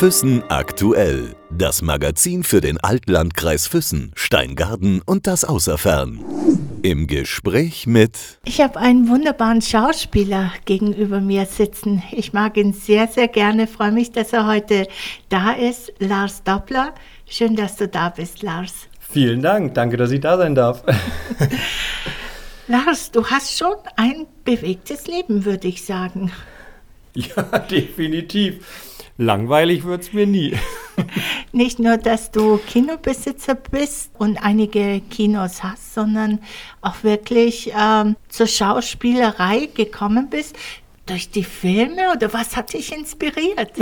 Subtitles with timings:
[0.00, 1.36] Füssen aktuell.
[1.50, 6.18] Das Magazin für den Altlandkreis Füssen, Steingarten und das Außerfern.
[6.82, 8.40] Im Gespräch mit.
[8.44, 12.02] Ich habe einen wunderbaren Schauspieler gegenüber mir sitzen.
[12.10, 13.68] Ich mag ihn sehr, sehr gerne.
[13.68, 14.88] Freue mich, dass er heute
[15.28, 15.92] da ist.
[16.00, 16.92] Lars Doppler.
[17.26, 18.88] Schön, dass du da bist, Lars.
[18.98, 19.74] Vielen Dank.
[19.74, 20.82] Danke, dass ich da sein darf.
[22.66, 26.32] Lars, du hast schon ein bewegtes Leben, würde ich sagen.
[27.14, 28.64] Ja, definitiv.
[29.20, 30.56] Langweilig wird es mir nie.
[31.52, 36.38] Nicht nur, dass du Kinobesitzer bist und einige Kinos hast, sondern
[36.80, 40.56] auch wirklich ähm, zur Schauspielerei gekommen bist.
[41.04, 43.72] Durch die Filme oder was hat dich inspiriert?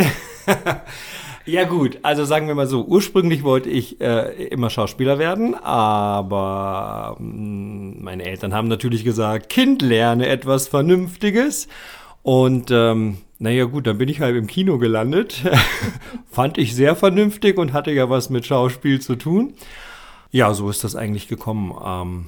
[1.47, 7.16] ja gut, also sagen wir mal so, ursprünglich wollte ich äh, immer Schauspieler werden, aber
[7.19, 11.69] mh, hm, meine Eltern haben natürlich gesagt, Kind, lerne etwas Vernünftiges.
[12.28, 15.45] Und ähm, naja gut, dann bin ich halt im Kino gelandet.
[16.30, 19.55] Fand ich sehr vernünftig und hatte ja was mit Schauspiel zu tun.
[20.30, 21.75] Ja, so ist das eigentlich gekommen.
[21.83, 22.27] Ähm,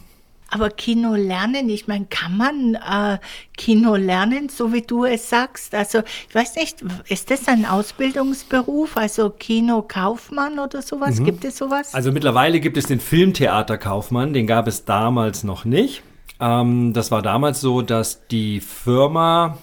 [0.49, 3.19] aber Kino lernen, ich meine, kann man äh,
[3.59, 5.75] Kino lernen, so wie du es sagst?
[5.75, 5.99] Also,
[6.31, 11.21] ich weiß nicht, ist das ein Ausbildungsberuf, also Kinokaufmann oder sowas?
[11.21, 11.27] Mhm.
[11.27, 11.93] Gibt es sowas?
[11.93, 16.03] Also mittlerweile gibt es den Filmtheaterkaufmann, den gab es damals noch nicht.
[16.41, 19.59] Ähm, das war damals so, dass die Firma,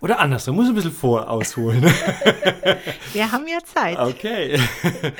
[0.00, 1.82] oder anders, man muss ein bisschen vorausholen.
[3.12, 3.98] Wir haben ja Zeit.
[3.98, 4.58] Okay.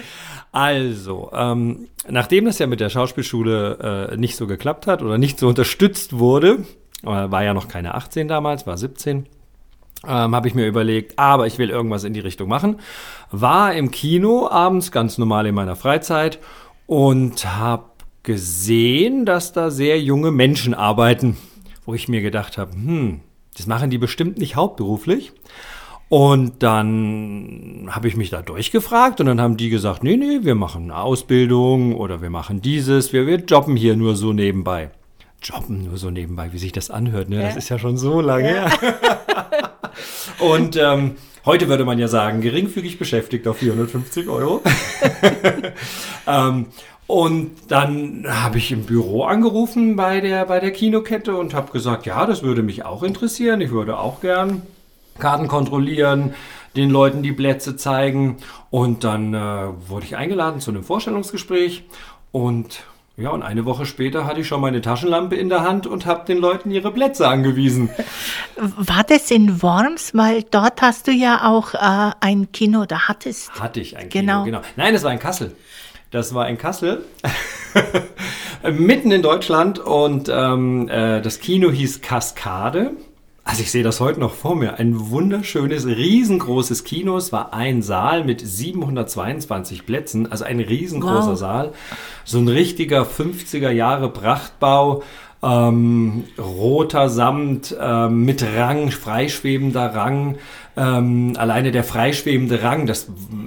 [0.52, 5.38] Also, ähm, nachdem das ja mit der Schauspielschule äh, nicht so geklappt hat oder nicht
[5.38, 6.64] so unterstützt wurde,
[7.02, 9.26] äh, war ja noch keine 18 damals, war 17,
[10.06, 12.80] ähm, habe ich mir überlegt, aber ich will irgendwas in die Richtung machen.
[13.30, 16.38] War im Kino abends ganz normal in meiner Freizeit
[16.86, 17.84] und habe
[18.22, 21.36] gesehen, dass da sehr junge Menschen arbeiten,
[21.84, 23.20] wo ich mir gedacht habe, hm,
[23.56, 25.32] das machen die bestimmt nicht hauptberuflich.
[26.08, 30.54] Und dann habe ich mich da durchgefragt und dann haben die gesagt, nee, nee, wir
[30.54, 34.90] machen eine Ausbildung oder wir machen dieses, wir, wir jobben hier nur so nebenbei.
[35.42, 37.36] Jobben nur so nebenbei, wie sich das anhört, ne?
[37.36, 37.42] Ja.
[37.42, 38.80] Das ist ja schon so lange ja.
[38.80, 39.72] her.
[40.38, 44.62] und ähm, heute würde man ja sagen, geringfügig beschäftigt auf 450 Euro.
[46.28, 46.66] ähm,
[47.06, 52.04] und dann habe ich im Büro angerufen bei der, bei der Kinokette und habe gesagt,
[52.04, 53.60] ja, das würde mich auch interessieren.
[53.60, 54.62] Ich würde auch gern
[55.18, 56.34] Karten kontrollieren,
[56.74, 58.38] den Leuten die Plätze zeigen.
[58.70, 61.84] Und dann äh, wurde ich eingeladen zu einem Vorstellungsgespräch.
[62.32, 62.80] Und
[63.16, 66.26] ja, und eine Woche später hatte ich schon meine Taschenlampe in der Hand und habe
[66.26, 67.88] den Leuten ihre Plätze angewiesen.
[68.56, 70.10] War das in Worms?
[70.12, 73.58] Weil dort hast du ja auch äh, ein Kino, da hattest.
[73.58, 74.44] Hatte ich ein genau.
[74.44, 74.68] Kino, genau.
[74.76, 75.56] Nein, das war in Kassel.
[76.12, 77.04] Das war in Kassel,
[78.72, 82.92] mitten in Deutschland und ähm, äh, das Kino hieß Kaskade.
[83.42, 84.78] Also ich sehe das heute noch vor mir.
[84.78, 87.16] Ein wunderschönes, riesengroßes Kino.
[87.16, 91.38] Es war ein Saal mit 722 Plätzen, also ein riesengroßer wow.
[91.38, 91.72] Saal.
[92.24, 95.02] So ein richtiger 50er Jahre Prachtbau.
[95.42, 100.38] Ähm, roter Samt äh, mit Rang, freischwebender Rang,
[100.76, 103.06] ähm, alleine der freischwebende Rang, das,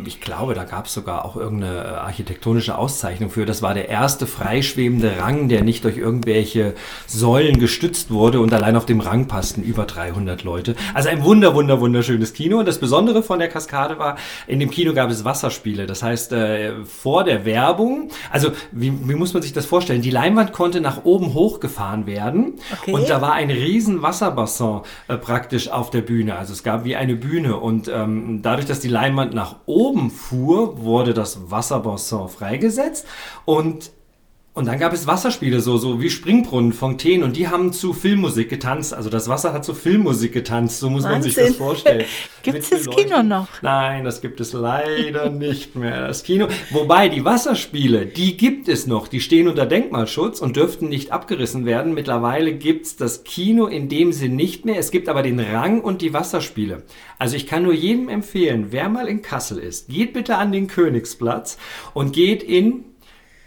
[0.10, 3.46] ich glaube, da gab es sogar auch irgendeine äh, architektonische Auszeichnung für.
[3.46, 6.74] Das war der erste freischwebende Rang, der nicht durch irgendwelche
[7.06, 10.76] Säulen gestützt wurde und allein auf dem Rang passten über 300 Leute.
[10.96, 12.58] Also ein wunder, wunder, wunderschönes Kino.
[12.58, 15.86] Und das Besondere von der Kaskade war, in dem Kino gab es Wasserspiele.
[15.86, 20.02] Das heißt, äh, vor der Werbung, also wie, wie muss man sich das vorstellen?
[20.02, 22.94] Die Leinwand konnte nach oben hochgefahren werden okay.
[22.94, 26.36] und da war ein riesen Wasserbassin äh, praktisch auf der Bühne.
[26.36, 30.82] Also es gab wie eine Bühne und ähm, dadurch, dass die Leinwand nach oben fuhr,
[30.82, 33.06] wurde das Wasserbassin freigesetzt
[33.44, 33.92] und
[34.54, 38.50] und dann gab es Wasserspiele, so, so wie Springbrunnen, Fontänen, und die haben zu Filmmusik
[38.50, 38.94] getanzt.
[38.94, 41.22] Also das Wasser hat zu Filmmusik getanzt, so muss Wahnsinn.
[41.22, 42.06] man sich das vorstellen.
[42.44, 43.48] gibt es das Kino noch?
[43.62, 46.08] Nein, das gibt es leider nicht mehr.
[46.08, 46.48] Das Kino.
[46.72, 49.08] Wobei die Wasserspiele, die gibt es noch.
[49.08, 51.94] Die stehen unter Denkmalschutz und dürften nicht abgerissen werden.
[51.94, 54.80] Mittlerweile gibt es das Kino in dem Sinn nicht mehr.
[54.80, 56.84] Es gibt aber den Rang und die Wasserspiele.
[57.20, 60.68] Also ich kann nur jedem empfehlen, wer mal in Kassel ist, geht bitte an den
[60.68, 61.58] Königsplatz
[61.94, 62.89] und geht in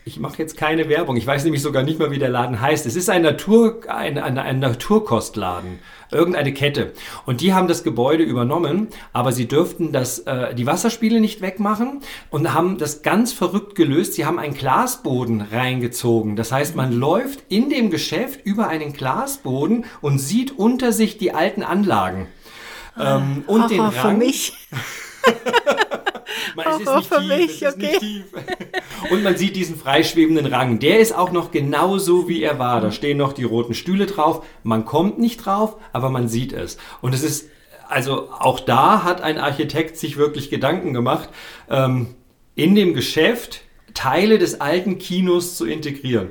[0.05, 1.17] ich mache jetzt keine Werbung.
[1.17, 2.87] Ich weiß nämlich sogar nicht mal, wie der Laden heißt.
[2.87, 5.79] Es ist ein, Natur, ein, ein, ein Naturkostladen,
[6.11, 6.93] irgendeine Kette.
[7.25, 12.01] Und die haben das Gebäude übernommen, aber sie dürften das, äh, die Wasserspiele nicht wegmachen
[12.31, 14.15] und haben das ganz verrückt gelöst.
[14.15, 16.35] Sie haben einen Glasboden reingezogen.
[16.35, 21.33] Das heißt, man läuft in dem Geschäft über einen Glasboden und sieht unter sich die
[21.33, 22.27] alten Anlagen.
[22.99, 23.93] Ähm, und Horror den Rang.
[23.93, 24.53] Für mich.
[26.57, 28.25] man, es ist nicht tief, mich, okay.
[29.11, 30.79] Und man sieht diesen freischwebenden Rang.
[30.79, 32.81] Der ist auch noch genauso, wie er war.
[32.81, 34.45] Da stehen noch die roten Stühle drauf.
[34.63, 36.79] Man kommt nicht drauf, aber man sieht es.
[37.01, 37.49] Und es ist
[37.89, 41.29] also auch da hat ein Architekt sich wirklich Gedanken gemacht,
[41.69, 42.15] ähm,
[42.55, 43.63] in dem Geschäft
[43.93, 46.31] Teile des alten Kinos zu integrieren.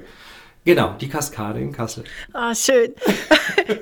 [0.64, 2.04] Genau, die Kaskade in Kassel.
[2.34, 2.94] Ah, schön.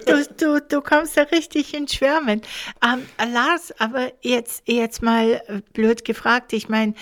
[0.06, 2.42] Du, du, du kommst ja richtig in Schwärmen.
[2.84, 6.54] Ähm, Lars, aber jetzt, jetzt mal äh, blöd gefragt.
[6.54, 6.94] Ich meine,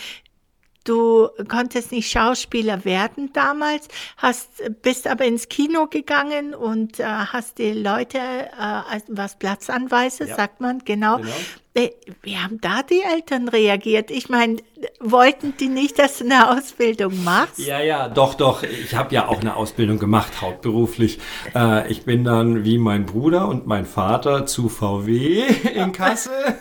[0.88, 4.48] Du konntest nicht Schauspieler werden damals, hast,
[4.82, 10.36] bist aber ins Kino gegangen und äh, hast die Leute, äh, was Platzanweise, ja.
[10.38, 11.18] sagt man, genau.
[11.18, 11.30] genau.
[11.78, 11.92] Äh,
[12.24, 14.10] wie haben da die Eltern reagiert?
[14.10, 14.58] Ich meine,
[15.00, 17.60] wollten die nicht, dass du eine Ausbildung machst?
[17.60, 18.64] Ja, ja, doch, doch.
[18.64, 21.20] Ich habe ja auch eine Ausbildung gemacht, hauptberuflich.
[21.54, 25.44] Äh, ich bin dann wie mein Bruder und mein Vater zu VW
[25.76, 26.34] in Kassel.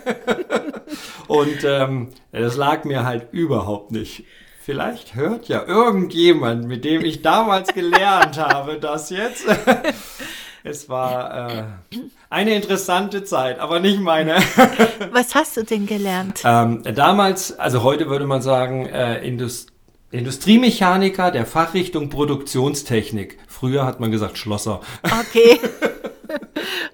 [1.27, 4.23] Und ähm, das lag mir halt überhaupt nicht.
[4.61, 9.45] Vielleicht hört ja irgendjemand, mit dem ich damals gelernt habe, das jetzt.
[10.69, 11.63] Es war äh,
[12.29, 14.35] eine interessante Zeit, aber nicht meine.
[15.11, 16.41] Was hast du denn gelernt?
[16.43, 19.71] Ähm, damals, also heute würde man sagen, äh, Indust
[20.09, 23.39] Industriemechaniker der Fachrichtung Produktionstechnik.
[23.47, 24.79] Früher hat man gesagt Schlosser.
[25.03, 25.59] Okay.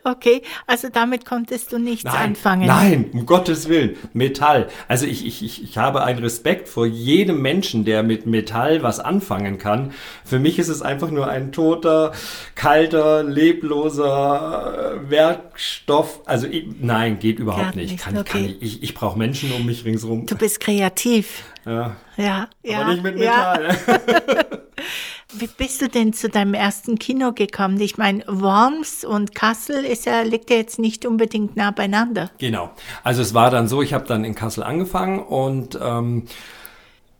[0.04, 2.68] Okay, also damit konntest du nichts nein, anfangen.
[2.68, 3.96] Nein, um Gottes Willen.
[4.14, 4.68] Metall.
[4.88, 9.58] Also ich, ich, ich habe einen Respekt vor jedem Menschen, der mit Metall was anfangen
[9.58, 9.94] kann.
[10.26, 12.12] Für mich ist es einfach nur ein toter,
[12.56, 16.22] kalter, lebloser äh, Werkstoff.
[16.26, 17.98] Also ich, nein, geht überhaupt nicht.
[18.00, 18.32] Kann, okay.
[18.32, 20.26] kann ich ich, ich brauche Menschen um mich ringsherum.
[20.26, 21.44] Du bist kreativ.
[21.66, 21.96] Ja.
[22.18, 23.78] Ja, aber ja, nicht mit Metall.
[23.88, 24.60] Ja.
[25.36, 27.80] Wie bist du denn zu deinem ersten Kino gekommen?
[27.80, 32.30] Ich meine, Worms und Kassel ist ja, liegt ja jetzt nicht unbedingt nah beieinander.
[32.38, 32.70] Genau.
[33.04, 36.26] Also es war dann so, ich habe dann in Kassel angefangen und ähm,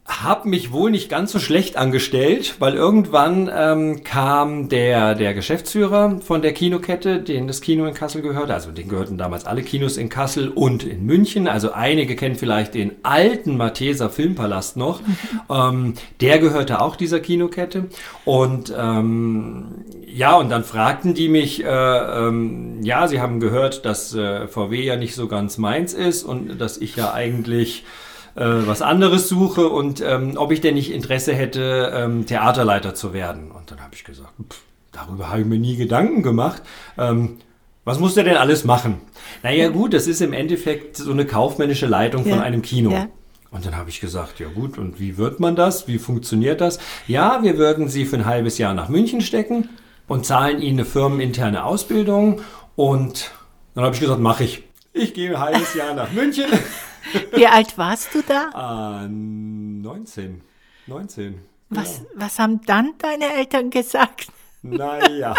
[0.06, 6.20] habe mich wohl nicht ganz so schlecht angestellt, weil irgendwann ähm, kam der, der Geschäftsführer
[6.20, 9.96] von der Kinokette, den das Kino in Kassel gehörte, also den gehörten damals alle Kinos
[9.96, 15.00] in Kassel und in München, also einige kennen vielleicht den alten Matheser Filmpalast noch,
[15.50, 17.86] ähm, der gehörte auch dieser Kinokette.
[18.26, 24.14] Und ähm, ja, und dann fragten die mich, äh, ähm, ja, sie haben gehört, dass
[24.14, 27.86] äh, VW ja nicht so ganz meins ist und dass ich ja eigentlich
[28.36, 33.52] was anderes suche und ähm, ob ich denn nicht Interesse hätte, ähm, Theaterleiter zu werden.
[33.52, 36.64] Und dann habe ich gesagt, pff, darüber habe ich mir nie Gedanken gemacht.
[36.98, 37.38] Ähm,
[37.86, 39.02] was muss der denn alles machen?
[39.44, 42.36] Naja gut, das ist im Endeffekt so eine kaufmännische Leitung ja.
[42.36, 42.92] von einem Kino.
[42.92, 43.08] Ja.
[43.52, 45.88] Und dann habe ich gesagt, ja gut, und wie wird man das?
[45.88, 46.80] Wie funktioniert das?
[47.08, 49.70] Ja, wir würden Sie für ein halbes Jahr nach München stecken
[50.08, 52.42] und zahlen Ihnen eine firmeninterne Ausbildung.
[52.76, 53.32] Und
[53.76, 54.64] dann habe ich gesagt, mache ich.
[54.94, 56.46] Ich gehe ein halbes Jahr nach München.
[57.34, 59.04] Wie alt warst du da?
[59.06, 60.42] Äh, 19.
[60.88, 61.40] 19.
[61.70, 62.04] Was, ja.
[62.16, 64.28] was haben dann deine Eltern gesagt?
[64.66, 65.36] Naja,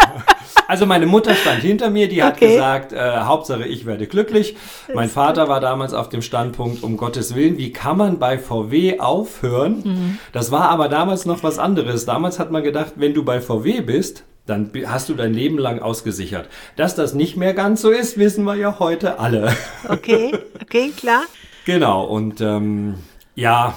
[0.67, 2.53] also meine Mutter stand hinter mir, die hat okay.
[2.53, 4.55] gesagt, äh, Hauptsache ich werde glücklich.
[4.93, 8.99] Mein Vater war damals auf dem Standpunkt, um Gottes Willen, wie kann man bei VW
[8.99, 9.81] aufhören?
[9.83, 10.19] Mhm.
[10.31, 12.05] Das war aber damals noch was anderes.
[12.05, 15.79] Damals hat man gedacht, wenn du bei VW bist, dann hast du dein Leben lang
[15.79, 16.47] ausgesichert.
[16.75, 19.55] Dass das nicht mehr ganz so ist, wissen wir ja heute alle.
[19.89, 21.23] Okay, okay, klar.
[21.65, 22.95] Genau, und ähm,
[23.33, 23.75] ja,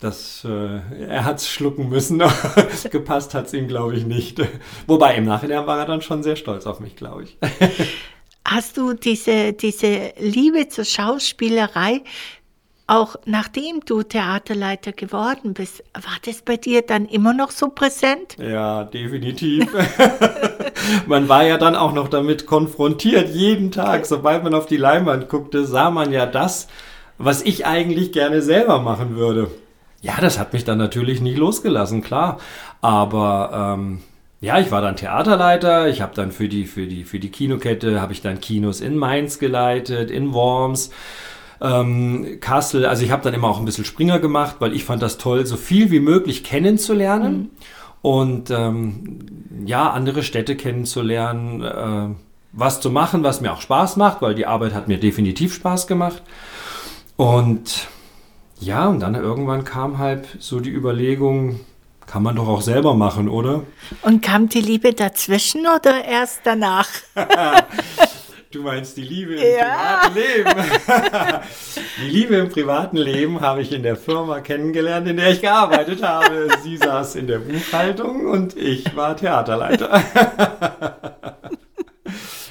[0.00, 2.22] das, äh, er hat es schlucken müssen.
[2.90, 4.40] Gepasst hat es ihm, glaube ich, nicht.
[4.86, 7.38] Wobei im Nachhinein war er dann schon sehr stolz auf mich, glaube ich.
[8.44, 12.02] Hast du diese, diese Liebe zur Schauspielerei
[12.88, 18.36] auch nachdem du Theaterleiter geworden bist, war das bei dir dann immer noch so präsent?
[18.38, 19.68] Ja, definitiv.
[21.06, 24.06] man war ja dann auch noch damit konfrontiert, jeden Tag.
[24.06, 26.66] Sobald man auf die Leinwand guckte, sah man ja das,
[27.18, 29.50] was ich eigentlich gerne selber machen würde.
[30.00, 32.38] Ja, das hat mich dann natürlich nicht losgelassen, klar.
[32.80, 34.00] Aber ähm,
[34.40, 35.88] ja, ich war dann Theaterleiter.
[35.88, 38.96] Ich habe dann für die, für die, für die Kinokette habe ich dann Kinos in
[38.96, 40.90] Mainz geleitet, in Worms
[41.60, 42.86] ähm, Kassel.
[42.86, 45.46] Also ich habe dann immer auch ein bisschen Springer gemacht, weil ich fand das toll,
[45.46, 47.50] so viel wie möglich kennenzulernen mhm.
[48.02, 49.26] und ähm,
[49.64, 52.14] ja, andere Städte kennenzulernen, äh,
[52.52, 55.86] was zu machen, was mir auch Spaß macht, weil die Arbeit hat mir definitiv Spaß
[55.86, 56.22] gemacht.
[57.16, 57.88] Und
[58.60, 61.60] ja, und dann irgendwann kam halt so die Überlegung,
[62.06, 63.62] kann man doch auch selber machen, oder?
[64.02, 66.88] Und kam die Liebe dazwischen oder erst danach?
[68.50, 70.08] Du meinst die Liebe im ja.
[70.08, 70.50] privaten Leben.
[72.02, 76.02] die Liebe im privaten Leben habe ich in der Firma kennengelernt, in der ich gearbeitet
[76.02, 76.48] habe.
[76.62, 80.02] Sie saß in der Buchhaltung und ich war Theaterleiter.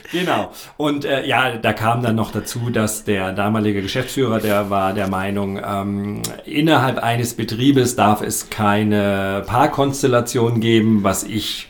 [0.10, 0.54] Genau.
[0.78, 5.10] Und äh, ja, da kam dann noch dazu, dass der damalige Geschäftsführer, der war der
[5.10, 11.68] Meinung, ähm, innerhalb eines Betriebes darf es keine Paarkonstellation geben, was ich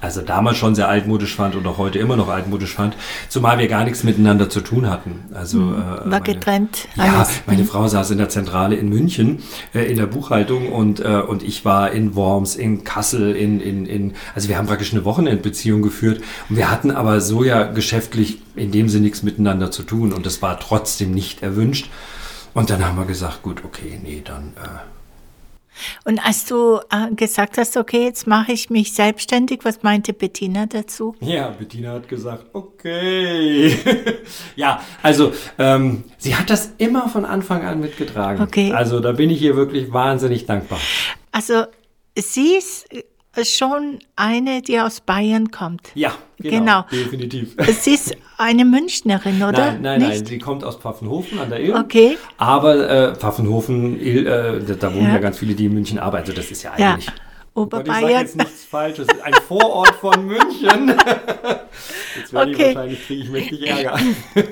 [0.00, 2.96] also damals schon sehr altmodisch fand und auch heute immer noch altmodisch fand,
[3.28, 5.24] zumal wir gar nichts miteinander zu tun hatten.
[5.34, 5.82] Also mhm.
[6.06, 6.88] äh, war getrennt.
[6.96, 7.42] Ja, alles.
[7.46, 7.66] meine mhm.
[7.66, 9.42] Frau saß in der Zentrale in München
[9.74, 13.86] äh, in der Buchhaltung und äh, und ich war in Worms, in Kassel, in in
[13.86, 18.40] in also wir haben praktisch eine Wochenendbeziehung geführt und wir hatten aber so ja geschäftlich
[18.56, 21.90] in dem Sinne nichts miteinander zu tun und das war trotzdem nicht erwünscht.
[22.54, 24.68] Und dann haben wir gesagt, gut, okay, nee, dann äh,
[26.04, 30.66] und als du äh, gesagt hast, okay, jetzt mache ich mich selbstständig, was meinte Bettina
[30.66, 31.14] dazu?
[31.20, 33.76] Ja, Bettina hat gesagt, okay.
[34.56, 38.42] ja, also ähm, sie hat das immer von Anfang an mitgetragen.
[38.42, 38.72] Okay.
[38.72, 40.78] Also da bin ich ihr wirklich wahnsinnig dankbar.
[41.32, 41.64] Also
[42.16, 42.86] sie ist
[43.44, 45.88] schon eine, die aus Bayern kommt.
[45.94, 46.84] Ja, genau, genau.
[46.90, 47.56] definitiv.
[47.80, 49.72] Sie ist eine Münchnerin, oder?
[49.72, 50.10] Nein, nein, Nicht?
[50.10, 51.76] nein, sie kommt aus Pfaffenhofen an der Ilm.
[51.76, 52.18] Okay.
[52.38, 55.12] Aber äh, Pfaffenhofen, Il, äh, da wohnen ja.
[55.14, 55.18] ja.
[55.18, 56.30] ganz viele, die in München arbeiten.
[56.30, 57.06] Also das ist ja eigentlich...
[57.06, 57.12] Ja.
[57.52, 57.96] Oberbayern.
[57.96, 59.08] Ich sage jetzt nichts Falsches.
[59.24, 60.94] Ein Vorort von München.
[62.16, 62.70] Jetzt werde okay.
[62.70, 63.98] ich wahrscheinlich, kriege ich mächtig Ärger.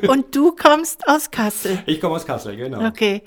[0.08, 1.78] Und du kommst aus Kassel?
[1.86, 2.86] Ich komme aus Kassel, genau.
[2.86, 3.22] Okay.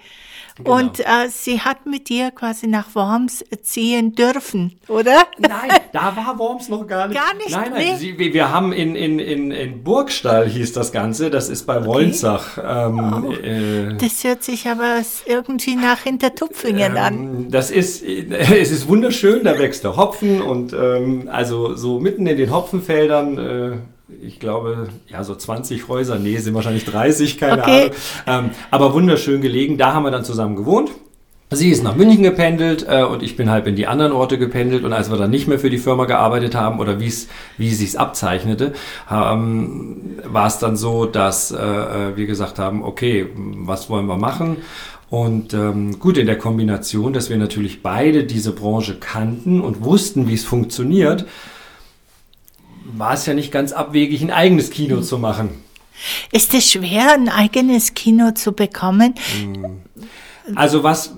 [0.56, 0.78] Genau.
[0.78, 5.28] Und äh, sie hat mit dir quasi nach Worms ziehen dürfen, oder?
[5.38, 7.20] Nein, da war Worms noch gar nicht.
[7.20, 7.52] Gar nicht?
[7.52, 7.88] Nein, nein.
[7.94, 7.96] Nee.
[7.98, 11.88] Sie, wir haben in, in, in, in Burgstall hieß das Ganze, das ist bei okay.
[11.88, 12.58] Wolnzach.
[12.58, 17.48] Ähm, oh, äh, das hört sich aber irgendwie nach Hintertupfingen ähm, an.
[17.50, 22.38] Das ist, es ist wunderschön, da wächst der Hopfen und ähm, also so mitten in
[22.38, 23.38] den Hopfenfeldern.
[23.38, 23.78] Äh,
[24.22, 27.92] ich glaube, ja, so 20 Häuser, nee, sind wahrscheinlich 30, keine okay.
[28.26, 28.46] Ahnung.
[28.46, 29.78] Ähm, aber wunderschön gelegen.
[29.78, 30.92] Da haben wir dann zusammen gewohnt.
[31.54, 34.86] Sie ist nach München gependelt äh, und ich bin halt in die anderen Orte gependelt.
[34.86, 37.28] Und als wir dann nicht mehr für die Firma gearbeitet haben oder wie's,
[37.58, 38.72] wie es sich abzeichnete,
[39.12, 44.18] ähm, war es dann so, dass äh, äh, wir gesagt haben, okay, was wollen wir
[44.18, 44.58] machen?
[45.10, 50.30] Und ähm, gut, in der Kombination, dass wir natürlich beide diese Branche kannten und wussten,
[50.30, 51.26] wie es funktioniert,
[52.86, 55.04] war es ja nicht ganz abwegig, ein eigenes Kino mhm.
[55.04, 55.50] zu machen.
[56.32, 59.16] Ist es schwer, ein eigenes Kino zu bekommen?
[59.40, 59.82] Hm.
[60.56, 61.16] Also was,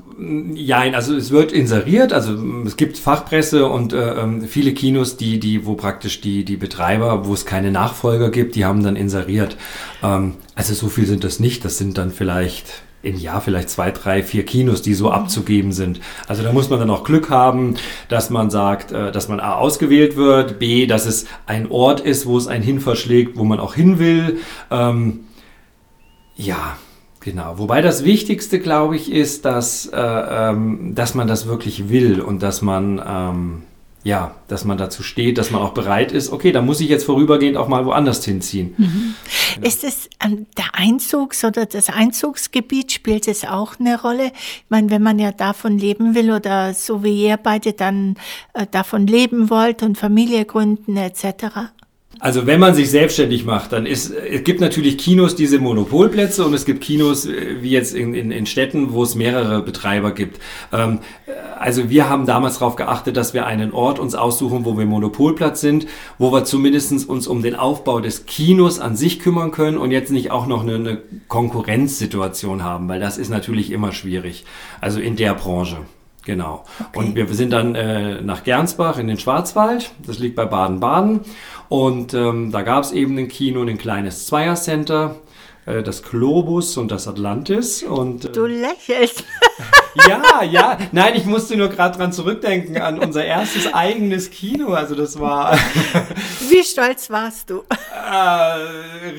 [0.53, 5.39] ja, also es wird inseriert, also es gibt Fachpresse und äh, ähm, viele Kinos, die,
[5.39, 9.57] die, wo praktisch die, die Betreiber, wo es keine Nachfolger gibt, die haben dann inseriert.
[10.03, 13.91] Ähm, also so viel sind das nicht, das sind dann vielleicht im Jahr vielleicht zwei,
[13.91, 15.11] drei, vier Kinos, die so mhm.
[15.11, 15.99] abzugeben sind.
[16.27, 17.75] Also da muss man dann auch Glück haben,
[18.07, 22.25] dass man sagt, äh, dass man A ausgewählt wird, B, dass es ein Ort ist,
[22.25, 24.39] wo es einen hinverschlägt, wo man auch hin will.
[24.71, 25.25] Ähm,
[26.35, 26.77] ja,
[27.19, 27.59] genau.
[27.59, 32.41] Wobei das Wichtigste, glaube ich, ist, dass, äh, ähm, dass man das wirklich will und
[32.41, 33.63] dass man ähm,
[34.03, 37.05] ja, dass man dazu steht, dass man auch bereit ist, okay, da muss ich jetzt
[37.05, 38.75] vorübergehend auch mal woanders hinziehen.
[38.77, 39.15] Mhm.
[39.55, 39.67] Genau.
[39.67, 44.27] Ist es ähm, der Einzugs- oder das Einzugsgebiet, spielt es auch eine Rolle?
[44.27, 48.15] Ich meine, wenn man ja davon leben will oder so wie ihr beide dann
[48.53, 51.71] äh, davon leben wollt und Familie gründen etc.?
[52.19, 56.53] Also wenn man sich selbstständig macht, dann ist, es gibt natürlich Kinos, diese Monopolplätze und
[56.53, 60.39] es gibt Kinos äh, wie jetzt in, in, in Städten, wo es mehrere Betreiber gibt.
[60.71, 60.99] Ähm,
[61.59, 65.61] also wir haben damals darauf geachtet, dass wir einen Ort uns aussuchen, wo wir Monopolplatz
[65.61, 69.91] sind, wo wir zumindest uns um den Aufbau des Kinos an sich kümmern können und
[69.91, 74.45] jetzt nicht auch noch eine, eine Konkurrenzsituation haben, weil das ist natürlich immer schwierig.
[74.81, 75.77] Also in der Branche.
[76.25, 76.63] Genau.
[76.79, 76.99] Okay.
[76.99, 79.91] Und wir sind dann äh, nach Gernsbach in den Schwarzwald.
[80.05, 81.21] Das liegt bei Baden-Baden.
[81.69, 85.15] Und ähm, da gab es eben ein Kino, ein kleines Zweiercenter,
[85.65, 87.83] äh, das Globus und das Atlantis.
[87.83, 89.25] Und, äh, du lächelst.
[89.95, 90.77] ja, ja.
[90.91, 94.73] Nein, ich musste nur gerade dran zurückdenken an unser erstes eigenes Kino.
[94.73, 95.57] Also das war.
[96.49, 97.59] Wie stolz warst du?
[97.59, 99.13] Äh,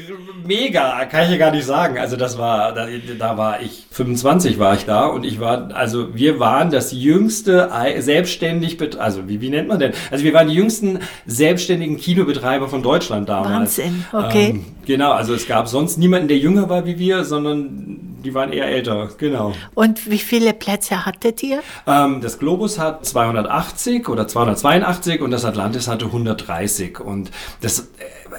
[0.44, 1.98] mega, kann ich ja gar nicht sagen.
[1.98, 2.86] Also das war, da,
[3.18, 7.70] da war ich 25 war ich da und ich war, also wir waren das jüngste
[7.98, 9.92] selbstständig, also wie, wie nennt man denn?
[10.10, 13.78] Also wir waren die jüngsten selbstständigen Kinobetreiber von Deutschland damals.
[13.78, 14.50] Wahnsinn, okay.
[14.50, 18.52] Ähm, genau, also es gab sonst niemanden, der jünger war wie wir, sondern die waren
[18.52, 19.52] eher älter, genau.
[19.74, 21.62] Und wie viele Plätze hattet ihr?
[21.86, 27.00] Ähm, das Globus hat 280 oder 282 und das Atlantis hatte 130.
[27.00, 27.84] Und das äh,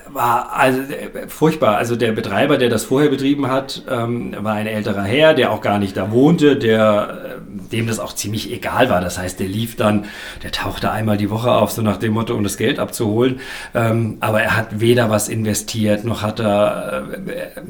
[0.09, 1.77] war also äh, furchtbar.
[1.77, 5.61] Also der Betreiber, der das vorher betrieben hat, ähm, war ein älterer Herr, der auch
[5.61, 9.01] gar nicht da wohnte, der äh, dem das auch ziemlich egal war.
[9.01, 10.05] Das heißt, der lief dann,
[10.43, 13.39] der tauchte einmal die Woche auf, so nach dem Motto, um das Geld abzuholen.
[13.73, 17.61] Ähm, aber er hat weder was investiert, noch hat er äh,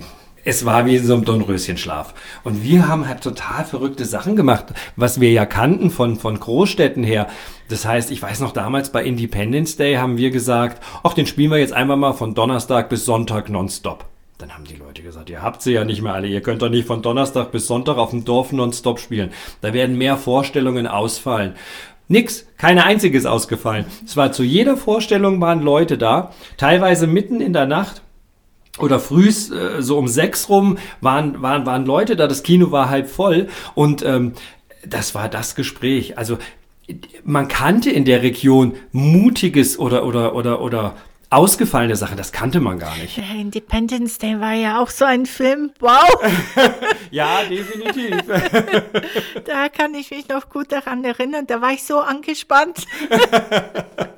[0.46, 2.14] es war wie in so einem Dornröschenschlaf.
[2.44, 7.04] Und wir haben halt total verrückte Sachen gemacht, was wir ja kannten von, von Großstädten
[7.04, 7.28] her.
[7.68, 11.52] Das heißt, ich weiß noch damals bei Independence Day haben wir gesagt, ach, den spielen
[11.52, 14.06] wir jetzt einfach mal von Donnerstag bis Sonntag nonstop.
[14.38, 16.70] Dann haben die Leute gesagt, ihr habt sie ja nicht mehr alle, ihr könnt doch
[16.70, 19.32] nicht von Donnerstag bis Sonntag auf dem Dorf nonstop spielen.
[19.62, 21.56] Da werden mehr Vorstellungen ausfallen.
[22.08, 23.86] Nix, keine einzige ist ausgefallen.
[24.06, 28.04] Es war zu jeder Vorstellung waren Leute da, teilweise mitten in der Nacht
[28.80, 32.90] oder frühs äh, so um sechs rum waren, waren, waren Leute da, das Kino war
[32.90, 34.34] halb voll und ähm,
[34.86, 36.18] das war das Gespräch.
[36.18, 36.38] Also
[37.24, 40.96] man kannte in der Region mutiges oder oder oder oder
[41.32, 43.18] ausgefallene Sachen, das kannte man gar nicht.
[43.18, 45.72] Der Independence Day war ja auch so ein Film.
[45.80, 46.24] Wow!
[47.12, 48.22] ja, definitiv.
[49.46, 51.46] da kann ich mich noch gut daran erinnern.
[51.48, 52.86] Da war ich so angespannt.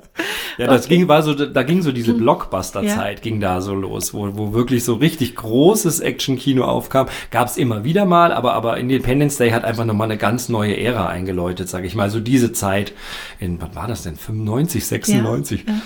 [0.58, 0.96] Ja, das okay.
[0.96, 2.18] ging, war so, da ging so diese hm.
[2.18, 3.22] Blockbuster-Zeit, ja.
[3.22, 7.06] ging da so los, wo, wo wirklich so richtig großes Action-Kino aufkam.
[7.30, 10.76] Gab es immer wieder mal, aber, aber Independence Day hat einfach nochmal eine ganz neue
[10.76, 12.10] Ära eingeläutet, sage ich mal.
[12.10, 12.92] So diese Zeit
[13.38, 14.16] in, was war das denn?
[14.16, 15.64] 95, 96?
[15.64, 15.80] Ja, ja.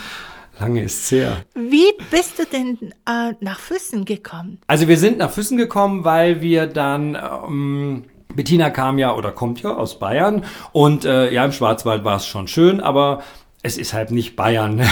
[0.61, 1.39] Lange ist's her.
[1.55, 4.59] Wie bist du denn äh, nach Füssen gekommen?
[4.67, 9.62] Also wir sind nach Füssen gekommen, weil wir dann ähm, Bettina kam ja oder kommt
[9.62, 13.23] ja aus Bayern und äh, ja im Schwarzwald war es schon schön, aber
[13.62, 14.83] es ist halt nicht Bayern.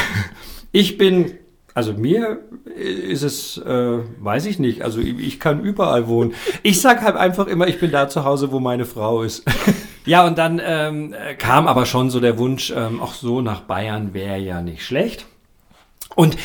[0.73, 1.33] Ich bin,
[1.75, 2.43] also mir
[2.77, 6.33] ist es, äh, weiß ich nicht, also ich kann überall wohnen.
[6.62, 9.45] Ich sag halt einfach immer, ich bin da zu Hause, wo meine Frau ist.
[10.07, 14.15] ja, und dann ähm, kam aber schon so der Wunsch, ähm, auch so nach Bayern
[14.15, 15.27] wäre ja nicht schlecht.
[16.15, 16.37] Und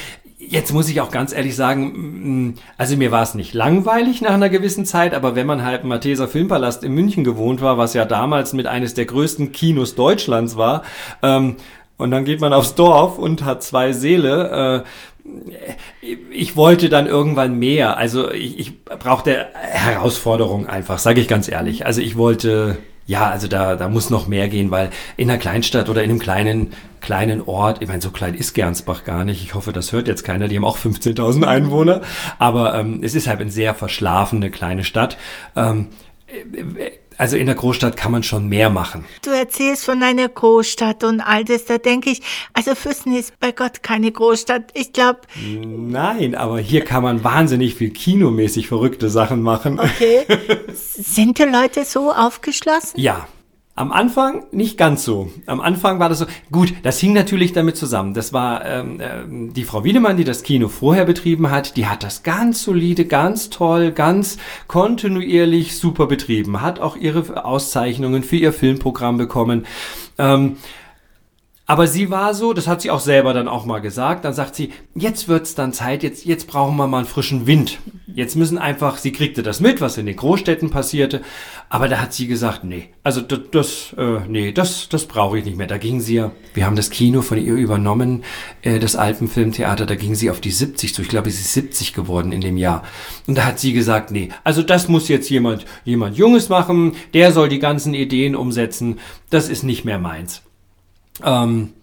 [0.48, 4.34] Jetzt muss ich auch ganz ehrlich sagen, mm, also mir war es nicht langweilig nach
[4.34, 7.94] einer gewissen Zeit, aber wenn man halt im Malteser Filmpalast in München gewohnt war, was
[7.94, 10.84] ja damals mit eines der größten Kinos Deutschlands war,
[11.24, 11.55] ähm,
[11.98, 14.90] und dann geht man aufs Dorf und hat zwei Seele, äh,
[16.30, 17.98] ich wollte dann irgendwann mehr.
[17.98, 21.86] Also ich, ich brauchte Herausforderung einfach, sage ich ganz ehrlich.
[21.86, 25.90] Also ich wollte ja, also da, da muss noch mehr gehen, weil in einer Kleinstadt
[25.90, 29.44] oder in einem kleinen, kleinen Ort, ich meine, so klein ist Gernsbach gar nicht.
[29.44, 30.48] Ich hoffe, das hört jetzt keiner.
[30.48, 32.02] Die haben auch 15.000 Einwohner.
[32.40, 35.18] Aber ähm, es ist halt eine sehr verschlafene kleine Stadt.
[35.56, 35.90] Ähm,
[37.17, 39.05] also in der Großstadt kann man schon mehr machen.
[39.24, 42.22] Du erzählst von einer Großstadt und all das, da denke ich,
[42.53, 44.72] also Füssen ist bei Gott keine Großstadt.
[44.74, 45.22] Ich glaube.
[45.41, 49.79] Nein, aber hier kann man wahnsinnig viel kinomäßig verrückte Sachen machen.
[49.79, 50.25] Okay.
[50.74, 53.00] Sind die Leute so aufgeschlossen?
[53.00, 53.27] Ja,
[53.77, 55.29] am Anfang nicht ganz so.
[55.48, 58.14] Am Anfang war das so, gut, das hing natürlich damit zusammen.
[58.14, 62.01] Das war ähm, äh, die Frau Wiedemann, die das Kino vorher betrieben hat, die hat
[62.01, 68.53] das ganz solide, ganz toll, ganz kontinuierlich super betrieben, hat auch ihre Auszeichnungen für ihr
[68.53, 69.66] Filmprogramm bekommen.
[70.18, 70.55] Ähm,
[71.68, 74.56] aber sie war so, das hat sie auch selber dann auch mal gesagt, dann sagt
[74.56, 77.80] sie, jetzt wird's dann Zeit, jetzt, jetzt brauchen wir mal einen frischen Wind.
[78.14, 81.22] Jetzt müssen einfach, sie kriegte das mit, was in den Großstädten passierte,
[81.68, 85.44] aber da hat sie gesagt, nee, also das, das äh, nee, das, das brauche ich
[85.44, 85.68] nicht mehr.
[85.68, 88.24] Da ging sie ja, wir haben das Kino von ihr übernommen,
[88.62, 91.94] äh, das Alpenfilmtheater, da ging sie auf die 70 zu, ich glaube, sie ist 70
[91.94, 92.84] geworden in dem Jahr.
[93.28, 97.32] Und da hat sie gesagt, nee, also das muss jetzt jemand, jemand Junges machen, der
[97.32, 99.00] soll die ganzen Ideen umsetzen,
[99.30, 100.45] das ist nicht mehr meins.
[101.24, 101.74] Ähm,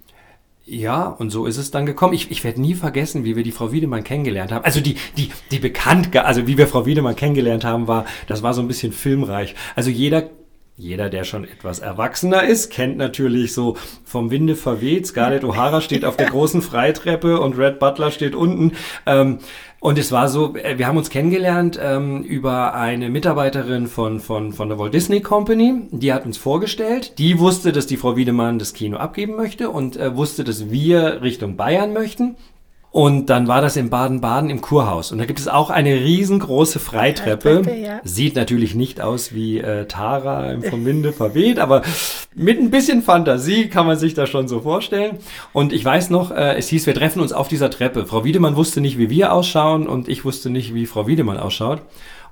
[0.64, 2.14] ja, und so ist es dann gekommen.
[2.14, 4.64] Ich, ich werde nie vergessen, wie wir die Frau Wiedemann kennengelernt haben.
[4.64, 8.55] Also die, die, die bekannt, also wie wir Frau Wiedemann kennengelernt haben, war, das war
[8.55, 9.55] so ein bisschen filmreich.
[9.75, 10.31] Also jeder
[10.76, 15.06] jeder, der schon etwas erwachsener ist, kennt natürlich so vom Winde verweht.
[15.06, 18.72] Scarlett O'Hara steht auf der großen Freitreppe und Red Butler steht unten.
[19.04, 19.38] Ähm,
[19.80, 24.52] und es war so, äh, wir haben uns kennengelernt ähm, über eine Mitarbeiterin von, von,
[24.52, 25.88] von der Walt Disney Company.
[25.90, 27.18] Die hat uns vorgestellt.
[27.18, 31.20] Die wusste, dass die Frau Wiedemann das Kino abgeben möchte und äh, wusste, dass wir
[31.20, 32.37] Richtung Bayern möchten.
[32.92, 35.12] Und dann war das in Baden-Baden im Kurhaus.
[35.12, 37.64] Und da gibt es auch eine riesengroße Freitreppe.
[37.64, 38.00] Freitreppe ja.
[38.05, 41.81] Sieht natürlich nicht aus wie äh, Tara vom Winde verweht, aber
[42.35, 45.16] mit ein bisschen Fantasie kann man sich das schon so vorstellen.
[45.55, 48.05] Und ich weiß noch, äh, es hieß, wir treffen uns auf dieser Treppe.
[48.05, 51.81] Frau Wiedemann wusste nicht, wie wir ausschauen und ich wusste nicht, wie Frau Wiedemann ausschaut.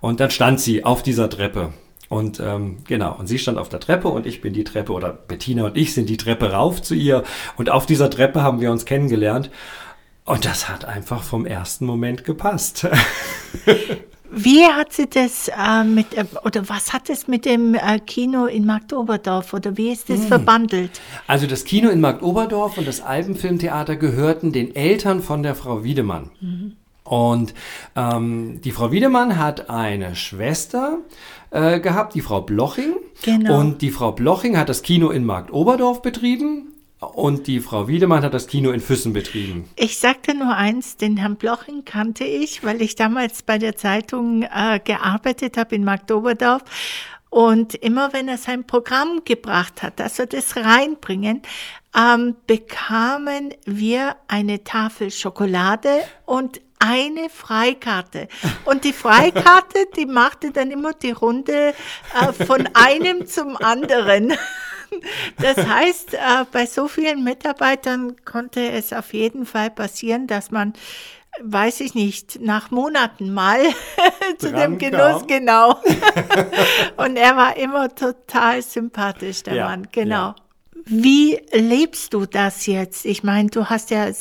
[0.02, 1.72] Und dann stand sie auf dieser Treppe.
[2.10, 5.10] Und ähm, genau, und sie stand auf der Treppe und ich bin die Treppe, oder
[5.12, 7.22] Bettina und ich sind die Treppe rauf zu ihr.
[7.56, 9.48] Und auf dieser Treppe haben wir uns kennengelernt.
[10.30, 12.86] Und das hat einfach vom ersten Moment gepasst.
[14.32, 18.46] Wie hat sie das äh, mit, äh, oder was hat es mit dem äh, Kino
[18.46, 20.28] in Marktoberdorf oder wie ist das hm.
[20.28, 21.00] verbandelt?
[21.26, 26.30] Also das Kino in Marktoberdorf und das Alpenfilmtheater gehörten den Eltern von der Frau Wiedemann.
[26.40, 26.76] Mhm.
[27.02, 27.54] Und
[27.96, 30.98] ähm, die Frau Wiedemann hat eine Schwester
[31.50, 32.94] äh, gehabt, die Frau Bloching.
[33.22, 33.58] Genau.
[33.58, 36.68] Und die Frau Bloching hat das Kino in Marktoberdorf betrieben
[37.00, 39.68] und die Frau Wiedemann hat das Kino in Füssen betrieben.
[39.76, 44.42] Ich sagte nur eins, den Herrn Bloching kannte ich, weil ich damals bei der Zeitung
[44.42, 46.62] äh, gearbeitet habe in Magdoberdorf.
[47.30, 51.42] Und immer wenn er sein Programm gebracht hat, wir das reinbringen,
[51.96, 58.28] ähm, bekamen wir eine Tafel Schokolade und eine Freikarte.
[58.64, 61.74] Und die Freikarte, die machte dann immer die Runde
[62.20, 64.32] äh, von einem zum anderen.
[65.40, 66.18] Das heißt, äh,
[66.52, 70.72] bei so vielen Mitarbeitern konnte es auf jeden Fall passieren, dass man
[71.42, 73.60] weiß ich nicht, nach Monaten mal
[74.38, 75.26] zu dem Genuss, kam.
[75.28, 75.80] genau.
[76.96, 80.14] Und er war immer total sympathisch, der Ja, Mann, genau.
[80.16, 80.36] ja.
[80.84, 83.04] Wie lebst du das jetzt?
[83.04, 84.12] Ich meine, du hast ja,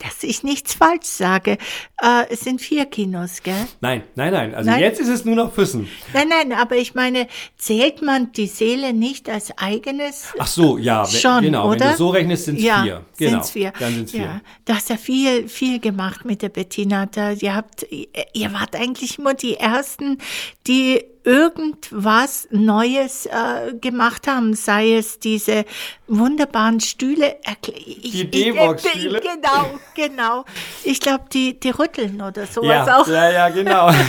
[0.00, 1.58] dass ich nichts falsch sage.
[2.02, 3.68] Äh, es sind vier Kinos, gell?
[3.80, 4.54] Nein, nein, nein.
[4.54, 4.80] Also Nein?
[4.80, 5.88] jetzt ist es nur noch Füssen.
[6.12, 10.32] Nein, nein, aber ich meine, zählt man die Seele nicht als eigenes?
[10.38, 11.70] Ach so, ja, Schon, genau.
[11.70, 11.80] oder?
[11.80, 13.04] Wenn du so rechnest, sind es ja, vier.
[13.18, 13.30] Genau.
[13.30, 13.72] Sind's vier.
[13.78, 14.20] Dann sind es vier.
[14.20, 17.06] Ja, du hast ja viel, viel gemacht mit der Bettina.
[17.06, 20.18] Da, ihr habt, ihr wart eigentlich immer die Ersten,
[20.66, 25.64] die irgendwas Neues äh, gemacht haben, sei es diese
[26.06, 27.36] wunderbaren Stühle.
[27.76, 29.20] Ich, Die D-Box-Stühle?
[29.30, 30.44] Genau, genau.
[30.84, 33.08] Ich glaube, die, die rütteln oder sowas Ja, auch.
[33.08, 33.90] ja, ja, genau.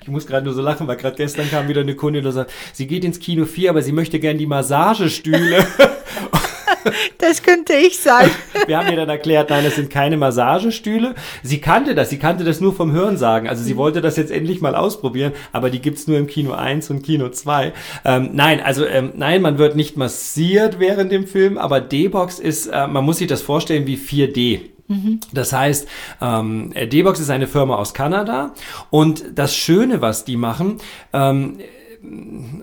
[0.00, 2.50] Ich muss gerade nur so lachen, weil gerade gestern kam wieder eine Kundin und sagt,
[2.72, 5.66] sie geht ins Kino 4, aber sie möchte gern die Massagestühle.
[7.18, 8.30] Das könnte ich sein.
[8.66, 11.14] Wir haben ihr dann erklärt, nein, das sind keine Massagestühle.
[11.42, 13.48] Sie kannte das, sie kannte das nur vom Hörensagen.
[13.48, 16.88] Also sie wollte das jetzt endlich mal ausprobieren, aber die gibt's nur im Kino 1
[16.90, 17.72] und Kino 2.
[18.04, 22.68] Ähm, nein, also ähm, nein, man wird nicht massiert während dem Film, aber D-Box ist,
[22.68, 24.60] äh, man muss sich das vorstellen wie 4D.
[25.32, 25.86] Das heißt,
[26.20, 28.54] ähm, D-Box ist eine Firma aus Kanada
[28.90, 30.78] und das Schöne, was die machen,
[31.12, 31.58] ähm,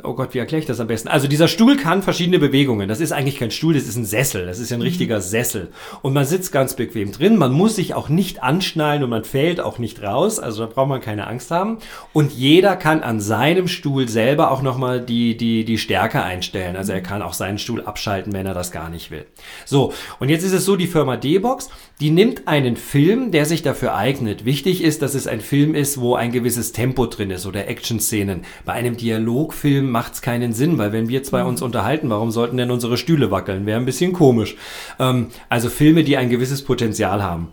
[0.03, 1.09] oh Gott, wie erkläre ich das am besten?
[1.09, 2.87] Also dieser Stuhl kann verschiedene Bewegungen.
[2.87, 4.45] Das ist eigentlich kein Stuhl, das ist ein Sessel.
[4.45, 5.69] Das ist ja ein richtiger Sessel.
[6.01, 7.37] Und man sitzt ganz bequem drin.
[7.37, 10.39] Man muss sich auch nicht anschnallen und man fällt auch nicht raus.
[10.39, 11.79] Also da braucht man keine Angst haben.
[12.13, 16.75] Und jeder kann an seinem Stuhl selber auch nochmal die, die, die Stärke einstellen.
[16.75, 19.25] Also er kann auch seinen Stuhl abschalten, wenn er das gar nicht will.
[19.65, 21.69] So, und jetzt ist es so, die Firma D-Box,
[21.99, 24.45] die nimmt einen Film, der sich dafür eignet.
[24.45, 28.41] Wichtig ist, dass es ein Film ist, wo ein gewisses Tempo drin ist oder Action-Szenen.
[28.65, 32.57] Bei einem Dialogfilm macht es keinen Sinn, weil wenn wir zwei uns unterhalten, warum sollten
[32.57, 33.65] denn unsere Stühle wackeln?
[33.65, 34.55] Wäre ein bisschen komisch.
[34.99, 37.47] Ähm, also Filme, die ein gewisses Potenzial haben.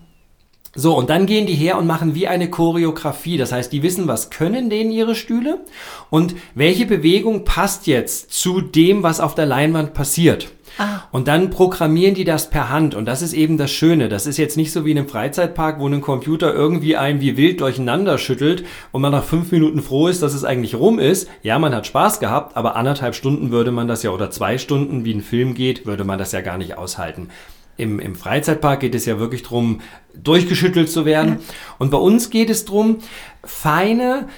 [0.74, 3.36] So, und dann gehen die her und machen wie eine Choreografie.
[3.36, 5.60] Das heißt, die wissen, was können denen ihre Stühle
[6.10, 10.50] und welche Bewegung passt jetzt zu dem, was auf der Leinwand passiert.
[11.10, 12.94] Und dann programmieren die das per Hand.
[12.94, 14.08] Und das ist eben das Schöne.
[14.08, 17.36] Das ist jetzt nicht so wie in einem Freizeitpark, wo ein Computer irgendwie einen wie
[17.36, 21.28] wild durcheinander schüttelt und man nach fünf Minuten froh ist, dass es eigentlich rum ist.
[21.42, 25.04] Ja, man hat Spaß gehabt, aber anderthalb Stunden würde man das ja oder zwei Stunden,
[25.04, 27.28] wie ein Film geht, würde man das ja gar nicht aushalten.
[27.82, 29.80] Im, Im Freizeitpark geht es ja wirklich drum,
[30.14, 31.38] durchgeschüttelt zu werden.
[31.78, 32.98] Und bei uns geht es drum,
[33.44, 34.28] feine,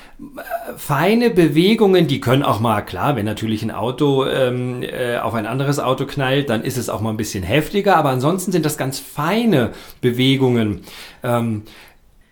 [0.77, 5.47] feine Bewegungen, die können auch mal, klar, wenn natürlich ein Auto ähm, äh, auf ein
[5.47, 8.79] anderes Auto knallt, dann ist es auch mal ein bisschen heftiger, aber ansonsten sind das
[8.79, 10.81] ganz feine Bewegungen.
[11.23, 11.63] Ähm,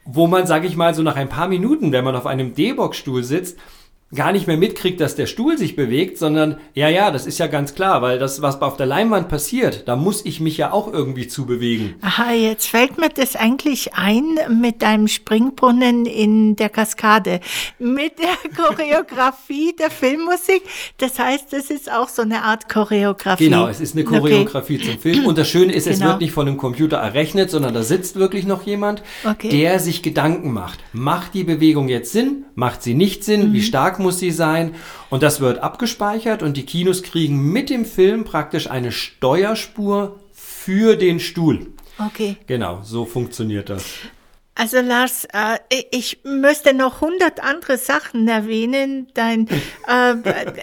[0.05, 3.23] wo man, sage ich mal, so nach ein paar Minuten, wenn man auf einem D-Box-Stuhl
[3.23, 3.59] sitzt,
[4.15, 7.47] gar nicht mehr mitkriegt, dass der Stuhl sich bewegt, sondern ja, ja, das ist ja
[7.47, 10.93] ganz klar, weil das, was auf der Leinwand passiert, da muss ich mich ja auch
[10.93, 11.95] irgendwie zu bewegen.
[12.03, 17.41] Aha, jetzt fällt mir das eigentlich ein mit deinem Springbrunnen in der Kaskade,
[17.79, 20.63] mit der Choreografie der Filmmusik.
[20.99, 23.45] Das heißt, das ist auch so eine Art Choreografie.
[23.45, 25.27] Genau, es ist eine Choreografie zum Film.
[25.27, 26.11] Und das Schöne ist, es Genau.
[26.13, 29.49] wird nicht von einem Computer errechnet, sondern da sitzt wirklich noch jemand, Okay.
[29.49, 30.81] der sich Gedanken macht.
[30.93, 32.45] Macht die Bewegung jetzt Sinn?
[32.55, 33.49] Macht sie nicht Sinn?
[33.49, 33.53] Mhm.
[33.55, 34.75] Wie stark muss sie sein?
[35.11, 40.97] Und das wird abgespeichert und die Kinos kriegen mit dem Film praktisch eine Steuerspur für
[40.97, 41.69] den Stuhl.
[41.99, 42.37] Okay.
[42.47, 43.85] Genau, so funktioniert das.
[44.55, 45.57] Also Lars, äh,
[45.91, 49.07] ich müsste noch hundert andere Sachen erwähnen.
[49.15, 50.15] Dein, äh,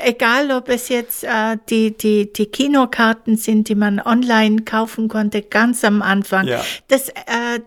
[0.07, 5.41] egal ob es jetzt äh, die, die, die Kinokarten sind, die man online kaufen konnte,
[5.41, 6.45] ganz am Anfang.
[6.45, 6.61] Ja.
[6.87, 7.13] Das, äh,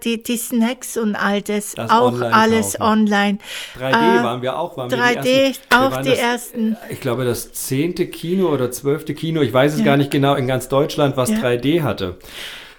[0.04, 2.82] die, die Snacks und all das, Das auch online alles kaufen.
[3.08, 3.38] online.
[3.80, 4.76] 3D Äh, waren wir auch.
[4.76, 5.70] Waren 3D, wir die ersten.
[5.70, 6.76] Wir auch waren die das, ersten.
[6.88, 10.46] Ich glaube, das zehnte Kino oder zwölfte Kino, ich weiß es gar nicht genau, in
[10.46, 11.38] ganz Deutschland, was Ja.
[11.38, 12.16] 3D hatte.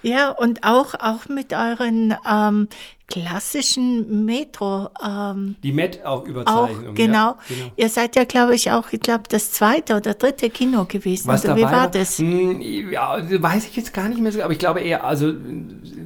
[0.02, 2.68] Ja, und auch, auch mit euren ähm,
[3.06, 4.88] klassischen Metro.
[5.04, 6.94] Ähm, Die Met auch auch, Überzeichnung.
[6.94, 7.14] genau.
[7.14, 7.72] Ja, genau.
[7.76, 11.28] Ihr seid ja, glaube ich, auch, ich glaube, das zweite oder dritte Kino gewesen.
[11.28, 12.18] Was oder dabei wie war das?
[12.18, 15.32] Hm, ja, weiß ich jetzt gar nicht mehr so, aber ich glaube eher, also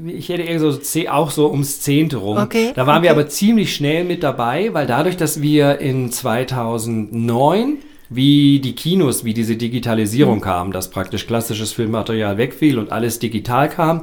[0.06, 0.78] ich hätte eher so
[1.10, 2.36] auch so ums Zehnte rum.
[2.38, 3.20] Okay, Da waren wir okay.
[3.20, 7.78] aber ziemlich schnell mit dabei, weil dadurch, dass wir in 2009
[8.10, 9.58] wie die Kinos, wie diese Mhm.
[9.58, 14.02] Digitalisierung kam, dass praktisch klassisches Filmmaterial wegfiel und alles digital kam.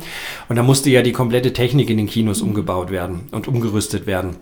[0.50, 2.50] Und da musste ja die komplette Technik in den Kinos Mhm.
[2.50, 4.38] umgebaut werden und umgerüstet werden.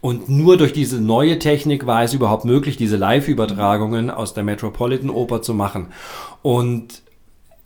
[0.00, 5.10] Und nur durch diese neue Technik war es überhaupt möglich, diese Live-Übertragungen aus der Metropolitan
[5.10, 5.86] Oper zu machen.
[6.42, 7.02] Und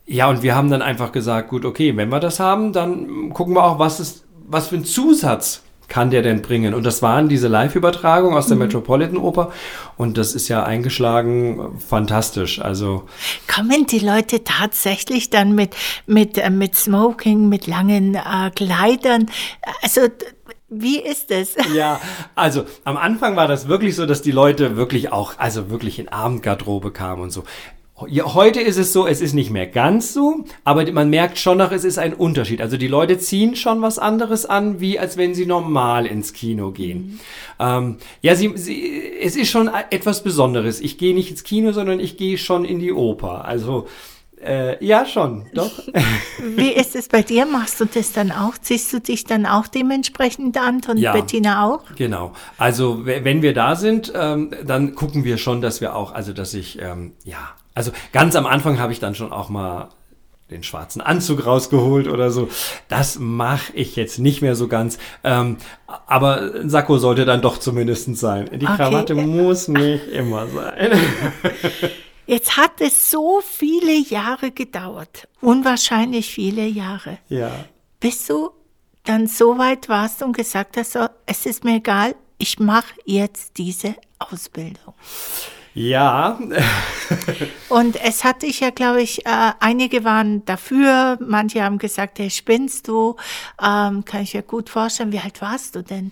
[0.05, 3.55] ja, und wir haben dann einfach gesagt, gut, okay, wenn wir das haben, dann gucken
[3.55, 6.73] wir auch, was ist, was für ein Zusatz kann der denn bringen?
[6.73, 8.63] Und das waren diese Live-Übertragungen aus der Mhm.
[8.63, 9.51] Metropolitan Oper
[9.95, 12.59] und das ist ja eingeschlagen fantastisch.
[12.59, 13.03] Also
[13.53, 19.27] Kommen die Leute tatsächlich dann mit, mit, äh, mit Smoking, mit langen äh, Kleidern?
[19.81, 20.01] Also,
[20.69, 21.55] wie ist es?
[21.73, 21.99] Ja,
[22.35, 26.09] also am Anfang war das wirklich so, dass die Leute wirklich auch, also wirklich in
[26.09, 27.43] Abendgarderobe kamen und so.
[28.09, 31.57] Ja, heute ist es so, es ist nicht mehr ganz so, aber man merkt schon
[31.57, 32.61] noch, es ist ein Unterschied.
[32.61, 36.69] Also die Leute ziehen schon was anderes an, wie als wenn sie normal ins Kino
[36.71, 37.19] gehen.
[37.59, 40.79] Ähm, ja, sie, sie, es ist schon etwas Besonderes.
[40.79, 43.45] Ich gehe nicht ins Kino, sondern ich gehe schon in die Oper.
[43.45, 43.87] Also
[44.45, 45.71] äh, ja, schon, doch.
[46.55, 47.47] Wie ist es bei dir?
[47.47, 48.59] Machst du das dann auch?
[48.59, 51.13] Ziehst du dich dann auch dementsprechend an und Ja.
[51.13, 51.81] Bettina auch?
[51.95, 52.33] Genau.
[52.59, 56.33] Also we- wenn wir da sind, ähm, dann gucken wir schon, dass wir auch, also
[56.33, 57.39] dass ich, ähm, ja,
[57.77, 59.89] also ganz am Anfang habe ich dann schon auch mal
[60.49, 62.47] den schwarzen Anzug rausgeholt oder so.
[62.87, 64.97] Das mache ich jetzt nicht mehr so ganz.
[65.23, 65.57] Ähm,
[66.07, 68.49] aber ein Sakko sollte dann doch zumindest sein.
[68.53, 68.75] Die Okay.
[68.77, 70.91] Krawatte muss nicht immer sein.
[72.27, 75.29] Jetzt hat es so viele Jahre gedauert.
[75.39, 77.19] Unwahrscheinlich viele Jahre.
[77.29, 77.51] ja.
[77.99, 78.51] Bis du
[79.05, 83.57] dann so weit warst und gesagt hast, so, es ist mir egal, ich mache jetzt
[83.57, 84.93] diese Ausbildung.
[85.79, 86.39] Ja,
[87.69, 92.31] Und es hat dich ja, glaube ich, äh, einige waren dafür, manche haben gesagt, hey,
[92.31, 93.15] spinnst du?
[93.63, 95.11] Ähm, kann ich mir gut vorstellen.
[95.11, 96.11] Wie alt warst du denn?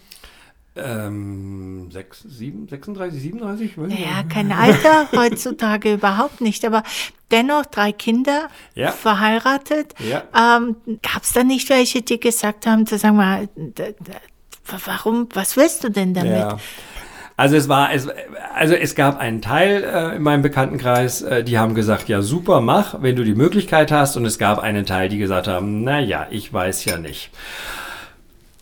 [0.77, 3.77] ähm, 6, 7, 36, 37?
[3.77, 4.29] weiß ich Ja, nicht.
[4.29, 6.83] kein Alter, heutzutage überhaupt nicht, aber
[7.31, 8.91] dennoch drei Kinder, Ja.
[8.91, 9.95] verheiratet.
[9.99, 10.23] Ja.
[10.57, 13.47] Ähm, Gab es da nicht welche, die gesagt haben, zu sagen mal,
[14.85, 16.31] warum, was willst du denn damit?
[16.33, 16.57] Ja.
[17.37, 18.07] Also es war, es,
[18.53, 22.61] also es gab einen Teil äh, in meinem Bekanntenkreis, äh, die haben gesagt, ja super,
[22.61, 24.15] mach, wenn du die Möglichkeit hast.
[24.15, 27.31] Und es gab einen Teil, die gesagt haben, na ja, ich weiß ja nicht.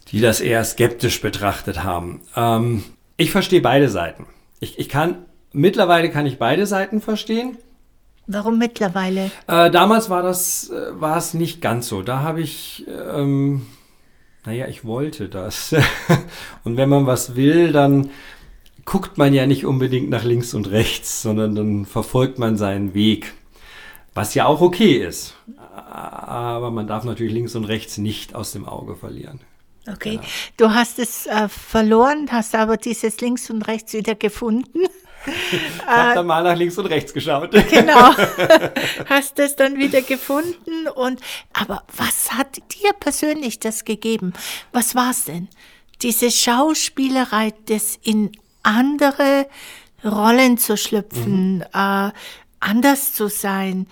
[0.10, 2.22] Die das eher skeptisch betrachtet haben.
[2.36, 2.84] Ähm,
[3.18, 4.26] ich verstehe beide Seiten.
[4.60, 7.58] Ich, ich kann, mittlerweile kann ich beide Seiten verstehen.
[8.26, 9.30] Warum mittlerweile?
[9.48, 12.02] Äh, damals war das, äh, war es nicht ganz so.
[12.02, 13.68] Da habe ich, ähm,
[14.46, 15.76] naja, ich wollte das.
[16.64, 18.10] und wenn man was will, dann
[18.86, 23.34] guckt man ja nicht unbedingt nach links und rechts, sondern dann verfolgt man seinen Weg.
[24.13, 25.36] Was ja auch okay ist.
[25.76, 29.39] Aber man darf natürlich links und rechts nicht aus dem Auge verlieren.
[29.91, 30.19] Okay,
[30.56, 34.80] du hast es äh, verloren, hast aber dieses links und rechts wieder gefunden.
[35.26, 37.54] Ich habe dann mal nach links und rechts geschaut.
[37.69, 38.13] Genau.
[39.06, 41.22] Hast es dann wieder gefunden und
[41.54, 44.34] aber was hat dir persönlich das gegeben?
[44.74, 45.48] Was war es denn?
[46.02, 49.47] Diese Schauspielerei, das in andere
[50.04, 52.12] Rollen zu schlüpfen, äh,
[52.60, 53.88] anders zu sein.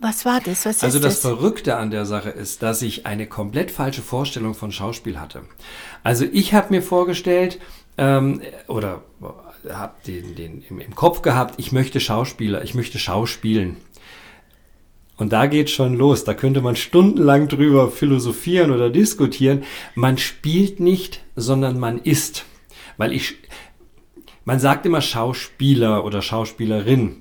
[0.00, 0.64] Was war das?
[0.64, 1.22] Was Also das das?
[1.22, 5.42] Verrückte an der Sache ist, dass ich eine komplett falsche Vorstellung von Schauspiel hatte.
[6.04, 7.58] Also ich habe mir vorgestellt
[7.96, 9.02] ähm, oder
[9.68, 13.76] habe den, den im, im Kopf gehabt, ich möchte Schauspieler, ich möchte Schauspielen.
[15.16, 16.22] Und da geht schon los.
[16.22, 19.64] Da könnte man stundenlang drüber philosophieren oder diskutieren.
[19.96, 22.44] Man spielt nicht, sondern man ist.
[22.98, 23.34] Weil ich,
[24.48, 27.16] man sagt immer Schauspieler oder Schauspielerin.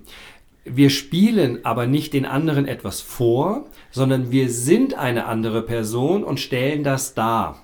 [0.64, 6.40] Wir spielen aber nicht den anderen etwas vor, sondern wir sind eine andere Person und
[6.40, 7.62] stellen das dar.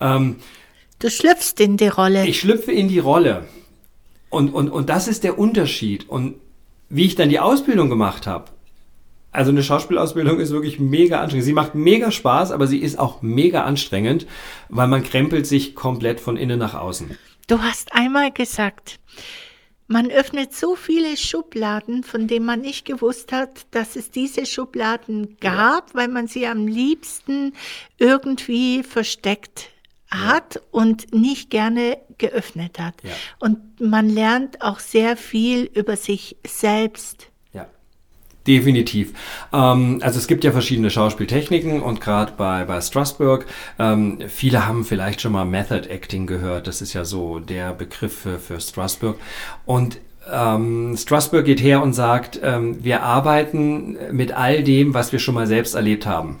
[0.00, 0.36] Ähm,
[0.98, 2.26] Du schlüpfst in die Rolle.
[2.26, 3.46] ich schlüpfe in die Rolle.
[4.28, 6.06] Und, und, und das ist der Unterschied.
[6.06, 6.34] Und
[6.90, 8.50] wie ich dann die Ausbildung gemacht habe,
[9.32, 11.46] also eine Schauspielausbildung ist wirklich mega anstrengend.
[11.46, 14.26] Sie macht mega Spaß, aber sie ist auch mega anstrengend,
[14.68, 17.16] weil man krempelt sich komplett von innen nach außen.
[17.50, 19.00] Du hast einmal gesagt,
[19.88, 25.36] man öffnet so viele Schubladen, von denen man nicht gewusst hat, dass es diese Schubladen
[25.40, 27.54] gab, weil man sie am liebsten
[27.98, 29.70] irgendwie versteckt
[30.08, 32.94] hat und nicht gerne geöffnet hat.
[33.02, 33.10] Ja.
[33.40, 37.29] Und man lernt auch sehr viel über sich selbst.
[38.50, 39.12] Definitiv.
[39.52, 43.46] Ähm, also es gibt ja verschiedene Schauspieltechniken und gerade bei, bei Strasbourg,
[43.78, 46.66] ähm, viele haben vielleicht schon mal Method Acting gehört.
[46.66, 49.20] Das ist ja so der Begriff für, für Strasbourg.
[49.66, 49.98] Und
[50.32, 55.36] ähm, Strasbourg geht her und sagt, ähm, wir arbeiten mit all dem, was wir schon
[55.36, 56.40] mal selbst erlebt haben.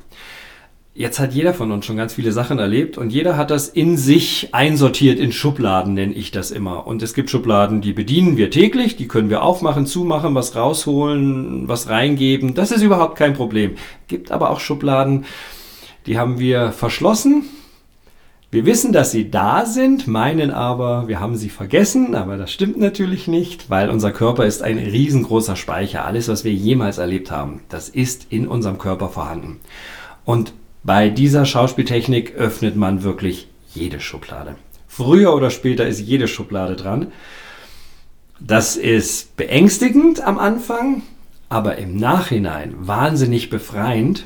[0.92, 3.96] Jetzt hat jeder von uns schon ganz viele Sachen erlebt und jeder hat das in
[3.96, 6.84] sich einsortiert in Schubladen, nenne ich das immer.
[6.84, 11.68] Und es gibt Schubladen, die bedienen wir täglich, die können wir aufmachen, zumachen, was rausholen,
[11.68, 12.54] was reingeben.
[12.54, 13.76] Das ist überhaupt kein Problem.
[14.08, 15.26] Gibt aber auch Schubladen,
[16.06, 17.44] die haben wir verschlossen.
[18.50, 22.78] Wir wissen, dass sie da sind, meinen aber, wir haben sie vergessen, aber das stimmt
[22.78, 26.04] natürlich nicht, weil unser Körper ist ein riesengroßer Speicher.
[26.04, 29.60] Alles, was wir jemals erlebt haben, das ist in unserem Körper vorhanden.
[30.24, 34.56] Und bei dieser Schauspieltechnik öffnet man wirklich jede Schublade.
[34.88, 37.12] Früher oder später ist jede Schublade dran.
[38.40, 41.02] Das ist beängstigend am Anfang,
[41.48, 44.24] aber im Nachhinein wahnsinnig befreiend.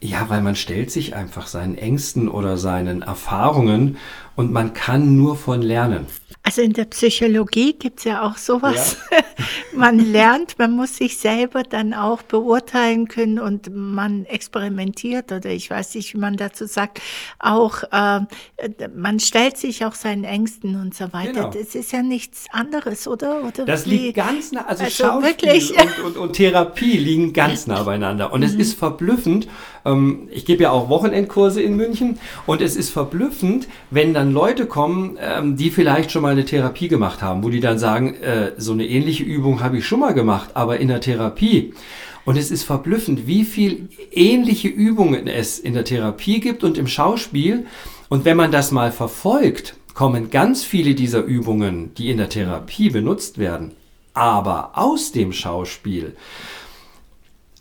[0.00, 3.96] Ja, weil man stellt sich einfach seinen Ängsten oder seinen Erfahrungen
[4.36, 6.06] und man kann nur von lernen.
[6.44, 8.96] Also in der Psychologie gibt es ja auch sowas.
[9.12, 9.18] Ja.
[9.76, 15.70] man lernt, man muss sich selber dann auch beurteilen können und man experimentiert oder ich
[15.70, 17.00] weiß nicht, wie man dazu sagt,
[17.38, 18.20] auch äh,
[18.94, 21.32] man stellt sich auch seinen Ängsten und so weiter.
[21.32, 21.50] Genau.
[21.50, 23.44] Das ist ja nichts anderes, oder?
[23.44, 23.98] oder das wie?
[23.98, 28.32] liegt ganz nah, also, also Schauspiel und, und, und, Therapie liegen ganz nah beieinander.
[28.32, 28.46] Und mhm.
[28.46, 29.46] es ist verblüffend,
[29.84, 34.66] ähm, ich gebe ja auch Wochenendkurse in München und es ist verblüffend, wenn dann Leute
[34.66, 38.52] kommen, ähm, die vielleicht schon mal eine Therapie gemacht haben, wo die dann sagen, äh,
[38.56, 41.74] so eine ähnliche Übung habe ich schon mal gemacht, aber in der Therapie.
[42.24, 46.86] Und es ist verblüffend, wie viel ähnliche Übungen es in der Therapie gibt und im
[46.86, 47.66] Schauspiel.
[48.08, 52.90] Und wenn man das mal verfolgt, kommen ganz viele dieser Übungen, die in der Therapie
[52.90, 53.72] benutzt werden,
[54.14, 56.14] aber aus dem Schauspiel.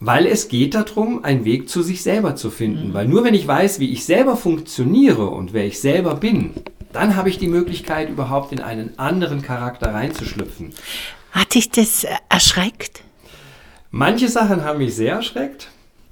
[0.03, 2.89] Weil es geht darum, einen Weg zu sich selber zu finden.
[2.89, 2.93] Mhm.
[2.95, 6.55] Weil nur wenn ich weiß, wie ich selber funktioniere und wer ich selber bin,
[6.91, 10.73] dann habe ich die Möglichkeit, überhaupt in einen anderen Charakter reinzuschlüpfen.
[11.31, 13.03] Hat dich das erschreckt?
[13.91, 15.69] Manche Sachen haben mich sehr erschreckt.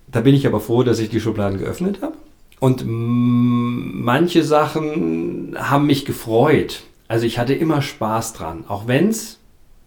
[0.08, 2.14] Da bin ich aber froh, dass ich die Schubladen geöffnet habe.
[2.60, 6.84] Und manche Sachen haben mich gefreut.
[7.08, 9.39] Also ich hatte immer Spaß dran, auch wenn es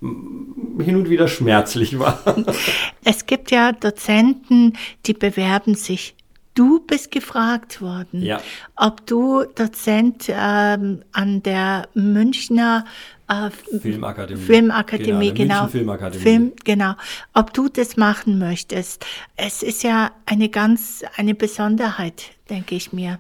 [0.03, 2.23] hin und wieder schmerzlich war.
[3.05, 4.75] Es gibt ja Dozenten,
[5.07, 6.15] die bewerben sich.
[6.55, 8.41] Du bist gefragt worden, ja.
[8.77, 12.85] ob du Dozent ähm, an der Münchner
[13.27, 16.23] äh, Filmakademie, Filmakademie genau, genau Filmakademie.
[16.23, 16.93] Film, genau,
[17.33, 19.07] ob du das machen möchtest.
[19.37, 23.19] Es ist ja eine ganz eine Besonderheit, denke ich mir.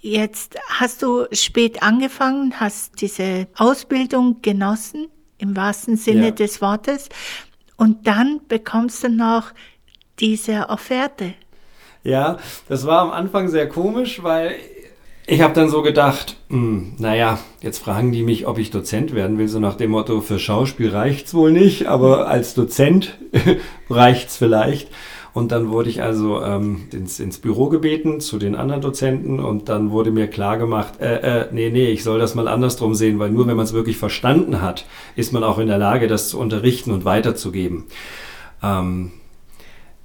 [0.00, 5.08] Jetzt hast du spät angefangen, hast diese Ausbildung genossen
[5.40, 6.30] im wahrsten Sinne ja.
[6.30, 7.08] des Wortes.
[7.76, 9.52] Und dann bekommst du noch
[10.18, 11.34] diese Offerte.
[12.02, 14.54] Ja, das war am Anfang sehr komisch, weil
[15.26, 19.38] ich habe dann so gedacht, hm, naja, jetzt fragen die mich, ob ich Dozent werden
[19.38, 23.16] will, so nach dem Motto, für Schauspiel reicht's wohl nicht, aber als Dozent
[23.90, 24.88] reicht's vielleicht.
[25.32, 29.68] Und dann wurde ich also ähm, ins, ins Büro gebeten zu den anderen Dozenten und
[29.68, 33.18] dann wurde mir klar gemacht, äh, äh, nee, nee, ich soll das mal andersrum sehen,
[33.18, 36.28] weil nur wenn man es wirklich verstanden hat, ist man auch in der Lage, das
[36.28, 37.84] zu unterrichten und weiterzugeben.
[38.62, 39.12] Ähm,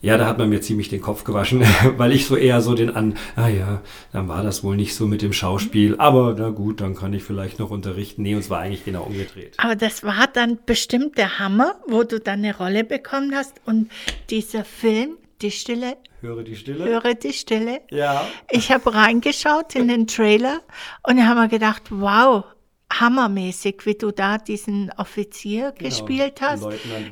[0.02, 1.64] ja, da hat man mir ziemlich den Kopf gewaschen,
[1.98, 3.82] weil ich so eher so den an, ah ja,
[4.12, 7.24] dann war das wohl nicht so mit dem Schauspiel, aber na gut, dann kann ich
[7.24, 8.22] vielleicht noch unterrichten.
[8.22, 9.56] Nee, und es war eigentlich genau umgedreht.
[9.58, 13.90] Aber das war dann bestimmt der Hammer, wo du dann eine Rolle bekommen hast und
[14.30, 15.98] dieser Film, die Stille.
[16.22, 16.86] Höre die Stille.
[16.86, 17.82] Höre die Stille.
[17.90, 18.28] Ja.
[18.50, 20.62] Ich habe reingeschaut in den Trailer
[21.04, 22.46] und habe mir gedacht, wow,
[22.92, 26.66] hammermäßig, wie du da diesen Offizier genau, gespielt hast.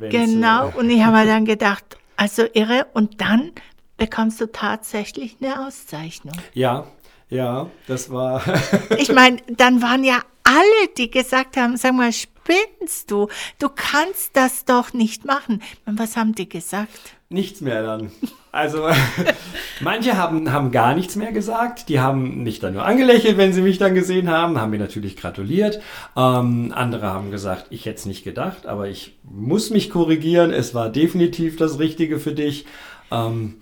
[0.10, 0.72] Genau.
[0.78, 2.88] Und ich habe mir dann gedacht, also irre.
[2.94, 3.52] Und dann
[3.98, 6.36] bekommst du tatsächlich eine Auszeichnung.
[6.54, 6.88] Ja,
[7.30, 8.44] ja, das war.
[8.98, 13.28] ich meine, dann waren ja alle, die gesagt haben, sag mal, spinnst du?
[13.60, 15.62] Du kannst das doch nicht machen.
[15.86, 16.92] Und was haben die gesagt?
[17.34, 18.12] Nichts mehr dann.
[18.52, 18.88] Also
[19.82, 21.90] manche haben, haben gar nichts mehr gesagt.
[21.90, 25.18] Die haben mich dann nur angelächelt, wenn sie mich dann gesehen haben, haben mir natürlich
[25.18, 25.82] gratuliert.
[26.16, 30.52] Ähm, andere haben gesagt, ich hätte es nicht gedacht, aber ich muss mich korrigieren.
[30.52, 32.68] Es war definitiv das Richtige für dich.
[33.10, 33.56] Ähm,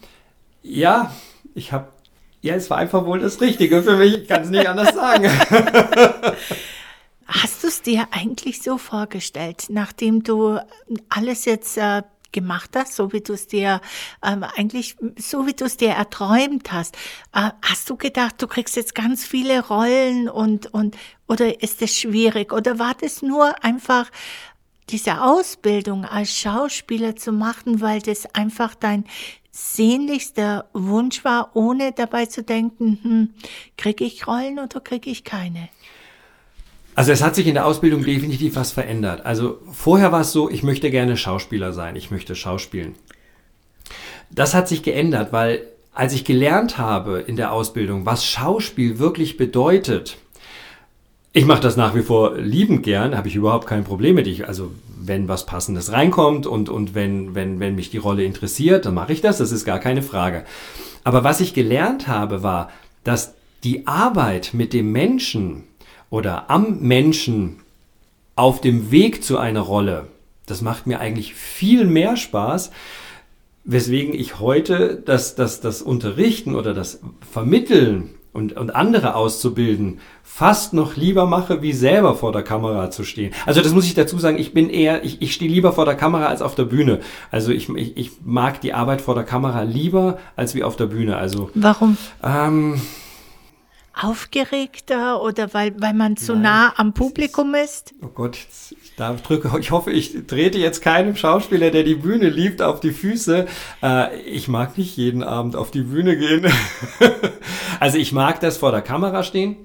[0.62, 1.14] ja,
[1.56, 1.88] ich habe,
[2.42, 4.18] ja, es war einfach wohl das Richtige für mich.
[4.18, 5.30] Ich kann es nicht anders sagen.
[7.26, 10.60] Hast du es dir eigentlich so vorgestellt, nachdem du
[11.08, 13.82] alles jetzt äh, gemacht hast, so wie du es dir
[14.24, 16.96] ähm, eigentlich, so wie du es dir erträumt hast.
[17.34, 21.98] Äh, hast du gedacht, du kriegst jetzt ganz viele Rollen und, und, oder ist es
[21.98, 22.54] schwierig?
[22.54, 24.10] Oder war das nur einfach
[24.90, 29.06] diese Ausbildung als Schauspieler zu machen, weil das einfach dein
[29.52, 33.34] sehnlichster Wunsch war, ohne dabei zu denken, hm,
[33.78, 35.70] kriege ich Rollen oder kriege ich keine?
[36.96, 39.26] Also es hat sich in der Ausbildung definitiv was verändert.
[39.26, 42.96] Also vorher war es so, ich möchte gerne Schauspieler sein, ich möchte Schauspielen.
[44.30, 49.38] Das hat sich geändert, weil als ich gelernt habe in der Ausbildung, was Schauspiel wirklich
[49.38, 50.18] bedeutet,
[51.34, 54.28] ich mache das nach wie vor liebend gern, habe ich überhaupt kein Problem mit.
[54.28, 58.86] Ich, also wenn was Passendes reinkommt und, und wenn, wenn, wenn mich die Rolle interessiert,
[58.86, 60.46] dann mache ich das, das ist gar keine Frage.
[61.04, 62.70] Aber was ich gelernt habe, war,
[63.04, 63.34] dass
[63.64, 65.64] die Arbeit mit dem Menschen,
[66.12, 67.62] oder am Menschen
[68.36, 70.08] auf dem Weg zu einer Rolle,
[70.46, 72.70] das macht mir eigentlich viel mehr Spaß,
[73.64, 77.00] weswegen ich heute das, das, das Unterrichten oder das
[77.32, 83.04] Vermitteln und, und andere auszubilden, fast noch lieber mache, wie selber vor der Kamera zu
[83.04, 83.34] stehen.
[83.46, 85.96] Also das muss ich dazu sagen, ich bin eher, ich, ich stehe lieber vor der
[85.96, 87.00] Kamera als auf der Bühne.
[87.30, 90.88] Also ich, ich, ich mag die Arbeit vor der Kamera lieber als wie auf der
[90.88, 91.18] Bühne.
[91.18, 91.98] Also Warum?
[92.24, 92.82] ähm,
[93.94, 97.94] Aufgeregter oder weil, weil man zu nah am Publikum ist?
[98.02, 102.30] Oh Gott, ich, darf, drücke, ich hoffe, ich trete jetzt keinem Schauspieler, der die Bühne
[102.30, 103.48] liebt, auf die Füße.
[103.84, 106.46] Äh, ich mag nicht jeden Abend auf die Bühne gehen.
[107.80, 109.58] also ich mag das vor der Kamera stehen.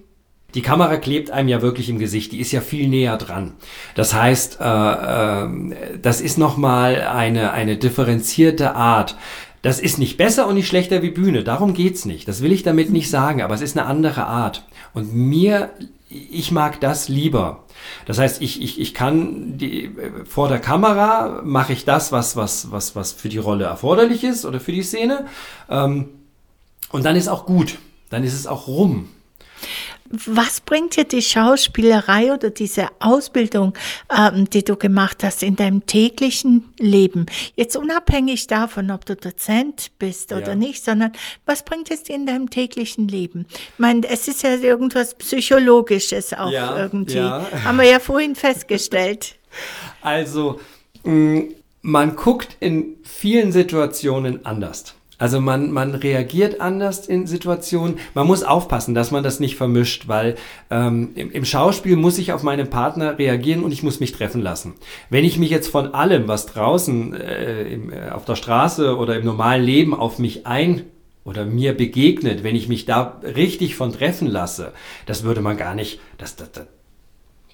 [0.55, 3.53] Die Kamera klebt einem ja wirklich im Gesicht, die ist ja viel näher dran.
[3.95, 5.49] Das heißt, äh, äh,
[6.01, 9.17] das ist nochmal eine, eine differenzierte Art.
[9.63, 12.29] Das ist nicht besser und nicht schlechter wie Bühne, darum geht's nicht.
[12.29, 14.65] Das will ich damit nicht sagen, aber es ist eine andere Art.
[14.95, 15.71] Und mir,
[16.09, 17.65] ich mag das lieber.
[18.07, 19.91] Das heißt, ich, ich, ich kann die,
[20.25, 24.45] vor der Kamera mache ich das, was, was, was, was für die Rolle erforderlich ist
[24.45, 25.27] oder für die Szene.
[25.69, 26.09] Ähm,
[26.91, 27.79] und dann ist auch gut.
[28.11, 29.09] Dann ist es auch rum.
[30.11, 33.75] Was bringt dir die Schauspielerei oder diese Ausbildung,
[34.17, 37.27] ähm, die du gemacht hast, in deinem täglichen Leben?
[37.55, 40.55] Jetzt unabhängig davon, ob du Dozent bist oder Ja.
[40.55, 41.13] nicht, sondern
[41.45, 43.47] was bringt es dir in deinem täglichen Leben?
[43.51, 47.17] Ich meine, es ist ja irgendwas Psychologisches auch Ja, irgendwie.
[47.17, 47.47] ja.
[47.65, 49.37] Haben wir ja vorhin festgestellt.
[50.03, 50.61] Also,
[51.05, 51.45] mh,
[51.83, 54.96] man guckt in vielen Situationen anders.
[55.19, 57.99] Also man, man reagiert anders in Situationen.
[58.15, 60.37] Man muss aufpassen, dass man das nicht vermischt, weil
[60.71, 64.43] ähm, im, im Schauspiel muss ich auf meinen Partner reagieren und ich muss mich treffen
[64.43, 64.75] lassen.
[65.09, 69.17] Wenn ich mich jetzt von allem, was draußen äh, im, äh, auf der Straße oder
[69.17, 70.85] im normalen Leben auf mich ein
[71.25, 74.73] oder mir begegnet, wenn ich mich da richtig von treffen lasse,
[75.07, 76.67] das würde man gar nicht, das, das, das,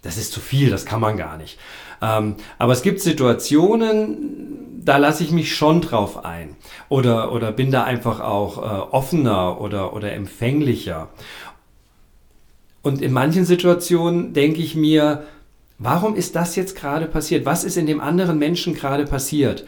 [0.03, 1.59] das ist zu viel, das kann man gar nicht.
[2.03, 6.57] Ähm, aber es gibt Situationen, da lasse ich mich schon drauf ein.
[6.93, 11.09] Oder, oder bin da einfach auch äh, offener oder, oder empfänglicher.
[12.83, 15.23] Und in manchen Situationen denke ich mir,
[15.79, 17.47] warum ist das jetzt gerade passiert?
[17.47, 19.65] Was ist in dem anderen Menschen gerade passiert?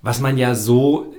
[0.00, 1.12] Was man ja so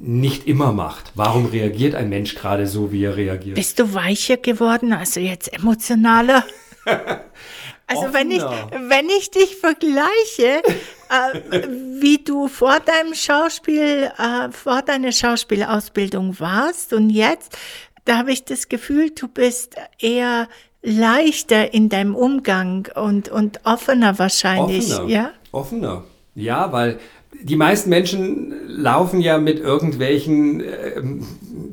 [0.00, 1.10] nicht immer macht.
[1.16, 3.56] Warum reagiert ein Mensch gerade so, wie er reagiert?
[3.56, 6.44] Bist du weicher geworden, also jetzt emotionaler?
[7.88, 8.90] Also wenn ich, Offener.
[8.90, 10.62] wenn ich dich vergleiche,
[11.08, 11.62] äh,
[12.00, 17.56] wie du vor deinem Schauspiel, äh, vor deiner Schauspielausbildung warst und jetzt,
[18.04, 20.48] da habe ich das Gefühl, du bist eher
[20.82, 25.08] leichter in deinem Umgang und, und offener wahrscheinlich, Offener.
[25.08, 25.30] ja?
[25.52, 26.04] Offener.
[26.34, 27.00] Ja, weil
[27.42, 31.26] die meisten Menschen laufen ja mit irgendwelchen ähm,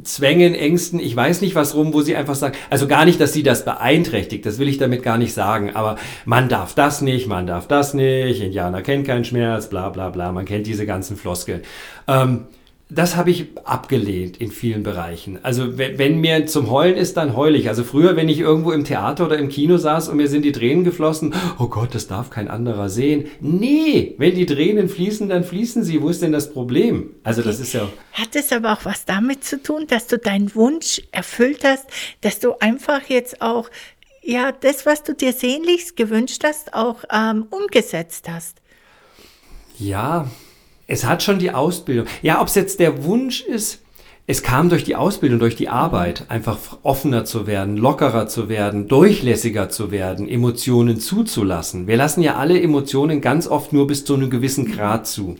[0.03, 3.33] Zwängen, Ängsten, ich weiß nicht was rum, wo sie einfach sagen, also gar nicht, dass
[3.33, 7.27] sie das beeinträchtigt, das will ich damit gar nicht sagen, aber man darf das nicht,
[7.27, 11.17] man darf das nicht, Indianer kennt keinen Schmerz, bla bla bla, man kennt diese ganzen
[11.17, 11.61] Floskeln.
[12.07, 12.45] Ähm,
[12.89, 15.39] das habe ich abgelehnt in vielen Bereichen.
[15.41, 17.67] Also wenn, mir zum Heulen ist, dann heul ich.
[17.67, 20.51] Also früher, wenn ich irgendwo im Theater oder im Kino saß und mir sind die
[20.51, 23.25] Tränen geflossen, oh Gott, das darf kein anderer sehen.
[23.39, 25.99] Nee, wenn die Tränen fließen, dann fließen sie.
[25.99, 27.09] Wo ist denn das Problem?
[27.23, 27.89] Also das ist ja...
[28.13, 31.87] Hat es aber auch was damit zu tun, dass du deinen Wunsch erfüllt hast,
[32.21, 33.71] dass du einfach jetzt auch,
[34.21, 38.61] ja, das, was du dir sehnlichst gewünscht hast, auch ähm, umgesetzt hast?
[39.79, 40.29] Ja,
[40.87, 42.07] es hat schon die Ausbildung.
[42.21, 43.81] Ja, ob es jetzt der Wunsch ist,
[44.27, 48.87] es kam durch die Ausbildung, durch die Arbeit, einfach offener zu werden, lockerer zu werden,
[48.87, 51.85] durchlässiger zu werden, Emotionen zuzulassen.
[51.85, 55.35] Wir lassen ja alle Emotionen ganz oft nur bis zu einem gewissen Grad zu.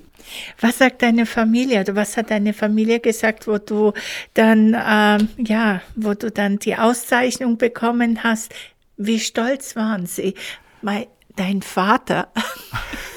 [0.59, 3.93] Was sagt deine Familie oder was hat deine Familie gesagt, wo du
[4.35, 8.53] dann, ähm, ja, wo du dann die Auszeichnung bekommen hast?
[8.97, 10.35] Wie stolz waren sie?
[10.83, 12.27] Mein, dein Vater,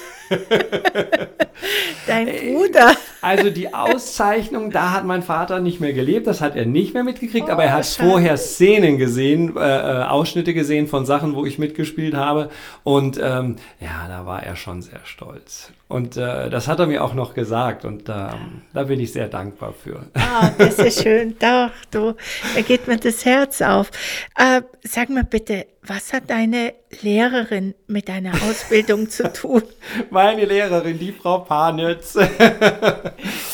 [2.06, 2.92] dein Bruder.
[3.20, 7.04] Also die Auszeichnung, da hat mein Vater nicht mehr gelebt, das hat er nicht mehr
[7.04, 8.08] mitgekriegt, aber er hat schade.
[8.08, 12.50] vorher Szenen gesehen, äh, äh, Ausschnitte gesehen von Sachen, wo ich mitgespielt habe.
[12.84, 15.72] Und ähm, ja, da war er schon sehr stolz.
[15.88, 19.26] Und äh, das hat er mir auch noch gesagt und ähm, da bin ich sehr
[19.26, 20.04] dankbar für.
[20.12, 21.34] Ah, das ist schön.
[21.40, 22.14] Doch, du,
[22.54, 23.90] da geht mir das Herz auf.
[24.36, 29.62] Äh, sag mal bitte, was hat deine Lehrerin mit deiner Ausbildung zu tun?
[30.10, 32.16] Meine Lehrerin, die Frau Panitz.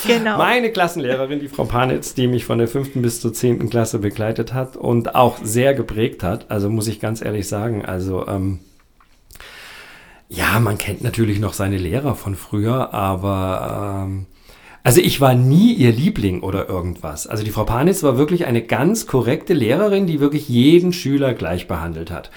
[0.07, 0.37] Genau.
[0.37, 4.53] Meine Klassenlehrerin, die Frau Panitz, die mich von der fünften bis zur zehnten Klasse begleitet
[4.53, 6.51] hat und auch sehr geprägt hat.
[6.51, 8.59] Also muss ich ganz ehrlich sagen, also ähm,
[10.35, 14.25] ja, man kennt natürlich noch seine Lehrer von früher, aber ähm,
[14.83, 17.25] also ich war nie ihr Liebling oder irgendwas.
[17.25, 21.67] Also die Frau Panitz war wirklich eine ganz korrekte Lehrerin, die wirklich jeden Schüler gleich
[21.67, 22.29] behandelt hat.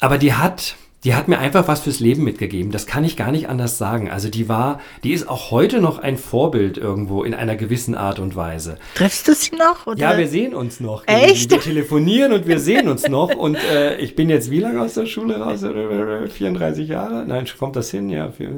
[0.00, 2.70] Aber die hat die hat mir einfach was fürs Leben mitgegeben.
[2.70, 4.08] Das kann ich gar nicht anders sagen.
[4.08, 8.20] Also die war, die ist auch heute noch ein Vorbild irgendwo in einer gewissen Art
[8.20, 8.78] und Weise.
[8.94, 9.86] Triffst du sie noch?
[9.86, 9.98] Oder?
[9.98, 11.02] Ja, wir sehen uns noch.
[11.06, 11.50] Echt?
[11.50, 13.34] Wir telefonieren und wir sehen uns noch.
[13.34, 15.62] Und äh, ich bin jetzt wie lange aus der Schule raus?
[15.62, 17.24] 34 Jahre?
[17.26, 18.08] Nein, kommt das hin?
[18.08, 18.50] Ja, vier,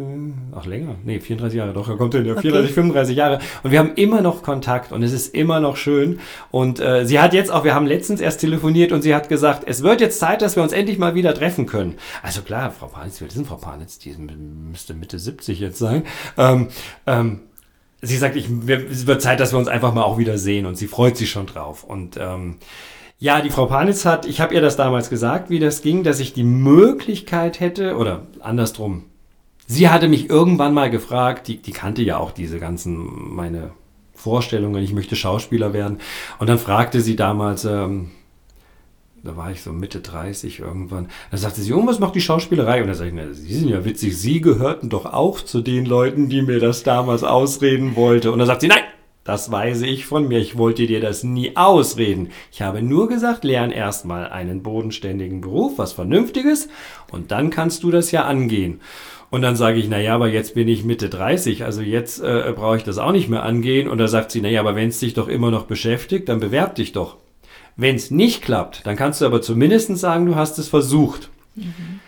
[0.55, 0.97] ach länger.
[1.05, 1.89] Nee, 34 Jahre doch.
[1.89, 2.27] Er kommt hin.
[2.27, 2.75] Ja, 34, okay.
[2.75, 3.39] 35 Jahre.
[3.63, 6.21] Und wir haben immer noch Kontakt und es ist immer noch schön.
[6.51, 9.65] Und äh, sie hat jetzt auch, wir haben letztens erst telefoniert und sie hat gesagt,
[9.67, 11.95] es wird jetzt Zeit, dass wir uns endlich mal wieder treffen können.
[12.23, 13.99] Also also klar, Frau Panitz, ist denn Frau Panitz?
[14.01, 16.03] Die müsste Mitte 70 jetzt sein.
[16.37, 16.69] Ähm,
[17.07, 17.41] ähm,
[18.03, 20.77] sie sagt, ich, es wird Zeit, dass wir uns einfach mal auch wieder sehen und
[20.77, 21.85] sie freut sich schon drauf.
[21.85, 22.57] Und ähm,
[23.21, 26.19] ja, die Frau Panitz hat, ich habe ihr das damals gesagt, wie das ging, dass
[26.19, 29.05] ich die Möglichkeit hätte, oder andersrum,
[29.69, 33.71] sie hatte mich irgendwann mal gefragt, die, die kannte ja auch diese ganzen, meine
[34.13, 35.99] Vorstellungen, ich möchte Schauspieler werden.
[36.41, 38.11] Und dann fragte sie damals, ähm,
[39.25, 41.09] da war ich so Mitte 30 irgendwann.
[41.31, 42.83] Da sagte sie, oh, was macht die Schauspielerei?
[42.83, 45.87] Und da sage ich, na, Sie sind ja witzig, Sie gehörten doch auch zu den
[45.87, 48.33] Leuten, die mir das damals ausreden wollte.
[48.33, 48.85] Und da sagt sie, nein,
[49.25, 50.39] das weise ich von mir.
[50.39, 52.29] Ich wollte dir das nie ausreden.
[52.53, 56.69] Ich habe nur gesagt, lern erstmal einen bodenständigen Beruf, was Vernünftiges,
[57.11, 58.83] und dann kannst du das ja angehen.
[59.31, 62.77] Und dann sage ich, naja, aber jetzt bin ich Mitte 30, also jetzt äh, brauche
[62.77, 63.89] ich das auch nicht mehr angehen.
[63.89, 66.75] Und da sagt sie, naja, aber wenn es dich doch immer noch beschäftigt, dann bewerb
[66.75, 67.17] dich doch.
[67.77, 71.31] Wenn es nicht klappt, dann kannst du aber zumindest sagen, du hast es versucht.
[71.55, 72.01] Mhm.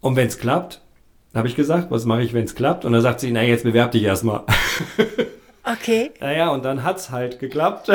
[0.00, 0.80] Und wenn es klappt,
[1.34, 2.84] habe ich gesagt, was mache ich, wenn es klappt?
[2.84, 4.44] Und dann sagt sie, na jetzt bewerb dich erstmal.
[5.62, 6.10] Okay.
[6.20, 7.90] naja, und dann hat es halt geklappt.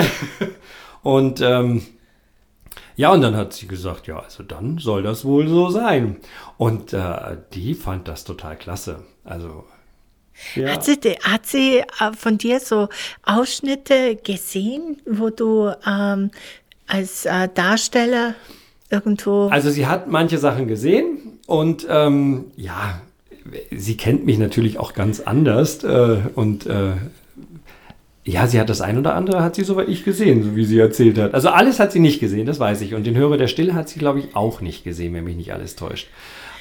[1.02, 1.82] und ähm,
[2.96, 6.18] ja, und dann hat sie gesagt, ja, also dann soll das wohl so sein.
[6.58, 9.04] Und äh, die fand das total klasse.
[9.24, 9.66] Also
[10.54, 10.70] ja.
[10.70, 12.90] Hat, sie, hat sie äh, von dir so
[13.24, 16.32] Ausschnitte gesehen, wo du ähm,
[16.88, 18.36] als äh, Darsteller
[18.90, 19.48] irgendwo?
[19.48, 23.02] Also sie hat manche Sachen gesehen und ähm, ja,
[23.72, 26.94] sie kennt mich natürlich auch ganz anders äh, und äh,
[28.28, 30.80] ja, sie hat das ein oder andere, hat sie soweit ich gesehen, so wie sie
[30.80, 31.36] erzählt hat.
[31.36, 32.96] Also alles hat sie nicht gesehen, das weiß ich.
[32.96, 35.54] Und den Hörer der Stille hat sie, glaube ich, auch nicht gesehen, wenn mich nicht
[35.54, 36.08] alles täuscht.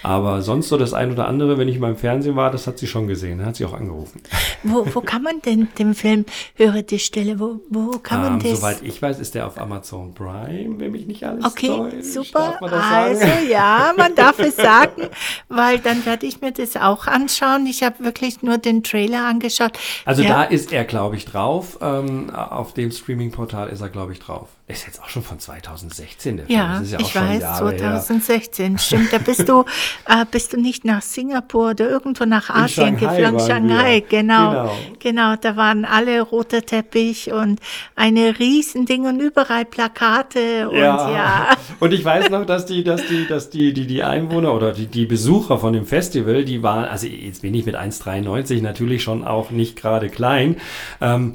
[0.05, 2.78] Aber sonst so das ein oder andere, wenn ich mal im Fernsehen war, das hat
[2.78, 4.20] sie schon gesehen, hat sie auch angerufen.
[4.62, 6.26] Wo, wo kann man denn den Film
[6.57, 8.61] Höre die Stille, wo, wo kann man um, das?
[8.61, 12.05] Soweit ich weiß, ist der auf Amazon Prime, wenn mich nicht alles Okay, täuscht.
[12.05, 12.59] super.
[12.62, 15.09] Also ja, man darf es sagen,
[15.48, 17.66] weil dann werde ich mir das auch anschauen.
[17.66, 19.72] Ich habe wirklich nur den Trailer angeschaut.
[20.05, 20.28] Also ja.
[20.28, 21.78] da ist er, glaube ich, drauf.
[21.80, 24.48] Ähm, auf dem Streaming-Portal ist er, glaube ich, drauf.
[24.67, 26.59] Ist jetzt auch schon von 2016 der Film.
[26.59, 28.71] Ja, ja ich weiß, Jahre 2016.
[28.71, 28.79] Her.
[28.79, 29.67] Stimmt, da bist du,
[30.09, 33.41] äh, bist du nicht nach Singapur oder irgendwo nach Asien geflogen.
[33.41, 35.37] Shanghai, genau, genau, genau.
[35.37, 37.61] Da waren alle roter Teppich und
[37.95, 41.11] eine Riesending und überall Plakate und ja.
[41.11, 41.49] ja.
[41.81, 44.87] Und ich weiß noch, dass die, dass die, dass die, die, die Einwohner oder die,
[44.87, 49.25] die Besucher von dem Festival, die waren, also jetzt bin ich mit 1,93 natürlich schon
[49.25, 50.57] auch nicht gerade klein.
[51.03, 51.35] Ähm,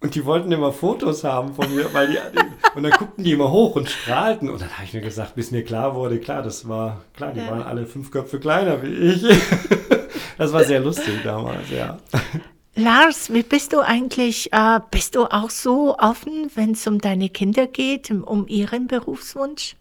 [0.00, 2.18] und die wollten immer Fotos haben von mir, weil die,
[2.74, 4.48] und dann guckten die immer hoch und strahlten.
[4.48, 7.40] Und dann habe ich mir gesagt, bis mir klar wurde, klar, das war, klar, die
[7.40, 7.50] ja.
[7.50, 9.24] waren alle fünf Köpfe kleiner wie ich.
[10.38, 11.98] Das war sehr lustig damals, ja.
[12.82, 17.28] Lars, wie bist du eigentlich, äh, bist du auch so offen, wenn es um deine
[17.28, 19.76] Kinder geht, um ihren Berufswunsch?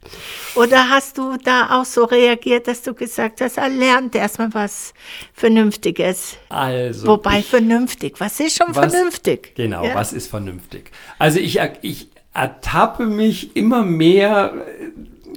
[0.55, 4.93] Oder hast du da auch so reagiert, dass du gesagt hast, er lernt erstmal was
[5.33, 6.37] Vernünftiges?
[6.49, 7.07] Also.
[7.07, 9.55] Wobei ich, vernünftig, was ist schon was, vernünftig?
[9.55, 9.95] Genau, ja?
[9.95, 10.91] was ist vernünftig?
[11.17, 14.53] Also ich, ich ertappe mich immer mehr,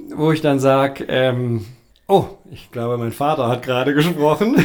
[0.09, 1.65] wo ich dann sage, ähm,
[2.07, 4.55] Oh, ich glaube, mein Vater hat gerade gesprochen.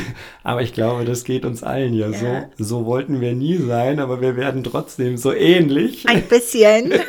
[0.43, 2.65] Aber ich glaube, das geht uns allen ja, ja, so.
[2.65, 6.09] So wollten wir nie sein, aber wir werden trotzdem so ähnlich.
[6.09, 6.93] Ein bisschen.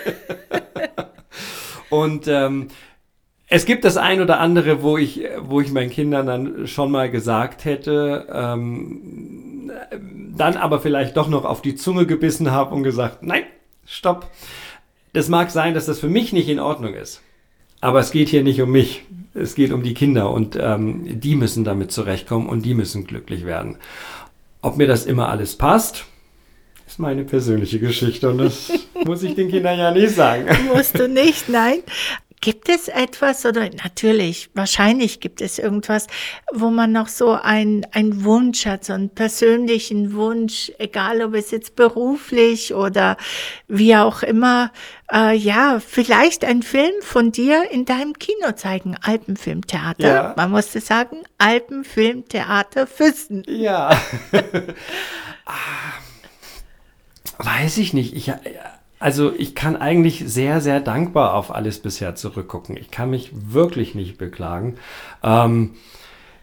[1.89, 2.67] Und ähm,
[3.47, 7.09] es gibt das ein oder andere, wo ich, wo ich meinen Kindern dann schon mal
[7.09, 9.71] gesagt hätte, ähm,
[10.37, 13.43] dann aber vielleicht doch noch auf die Zunge gebissen habe und gesagt, nein,
[13.85, 14.29] stopp.
[15.13, 17.23] Das mag sein, dass das für mich nicht in Ordnung ist.
[17.81, 19.03] Aber es geht hier nicht um mich.
[19.33, 23.45] Es geht um die Kinder und ähm, die müssen damit zurechtkommen und die müssen glücklich
[23.45, 23.77] werden.
[24.61, 26.05] Ob mir das immer alles passt,
[26.87, 28.71] ist meine persönliche Geschichte und das
[29.05, 30.47] muss ich den Kindern ja nicht sagen.
[30.73, 31.79] Musst du nicht, nein.
[32.41, 36.07] Gibt es etwas oder natürlich, wahrscheinlich gibt es irgendwas,
[36.53, 41.51] wo man noch so ein, ein Wunsch hat, so einen persönlichen Wunsch, egal ob es
[41.51, 43.17] jetzt beruflich oder
[43.67, 44.71] wie auch immer,
[45.11, 50.07] äh, ja, vielleicht ein Film von dir in deinem Kino zeigen, Alpenfilmtheater.
[50.07, 50.33] Ja.
[50.37, 53.43] Man musste sagen, Alpenfilmtheater Füssen.
[53.47, 53.89] Ja.
[55.45, 55.93] ah,
[57.37, 58.15] weiß ich nicht.
[58.15, 58.31] Ich,
[58.99, 62.75] also ich kann eigentlich sehr, sehr dankbar auf alles bisher zurückgucken.
[62.77, 64.75] Ich kann mich wirklich nicht beklagen.
[65.23, 65.71] Ähm,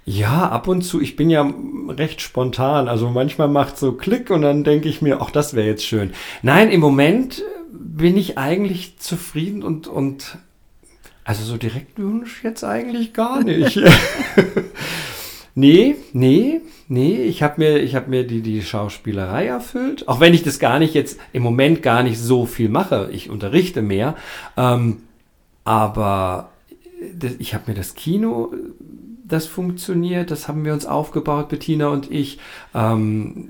[0.07, 1.53] ja, ab und zu, ich bin ja
[1.89, 2.89] recht spontan.
[2.89, 6.13] Also manchmal macht so Klick und dann denke ich mir, ach, das wäre jetzt schön.
[6.43, 7.43] Nein, im Moment
[7.73, 10.39] bin ich eigentlich zufrieden und, und
[11.25, 13.77] also so direkt Wunsch jetzt eigentlich gar nicht.
[15.57, 20.07] nee, nee, nee, ich habe mir, ich hab mir die, die Schauspielerei erfüllt.
[20.07, 23.11] Auch wenn ich das gar nicht jetzt im Moment gar nicht so viel mache.
[23.13, 24.15] Ich unterrichte mehr.
[24.57, 24.99] Ähm,
[25.65, 26.51] aber
[27.41, 28.53] ich habe mir das Kino
[29.29, 32.39] das funktioniert, das haben wir uns aufgebaut, Bettina und ich.
[32.75, 33.49] Ähm,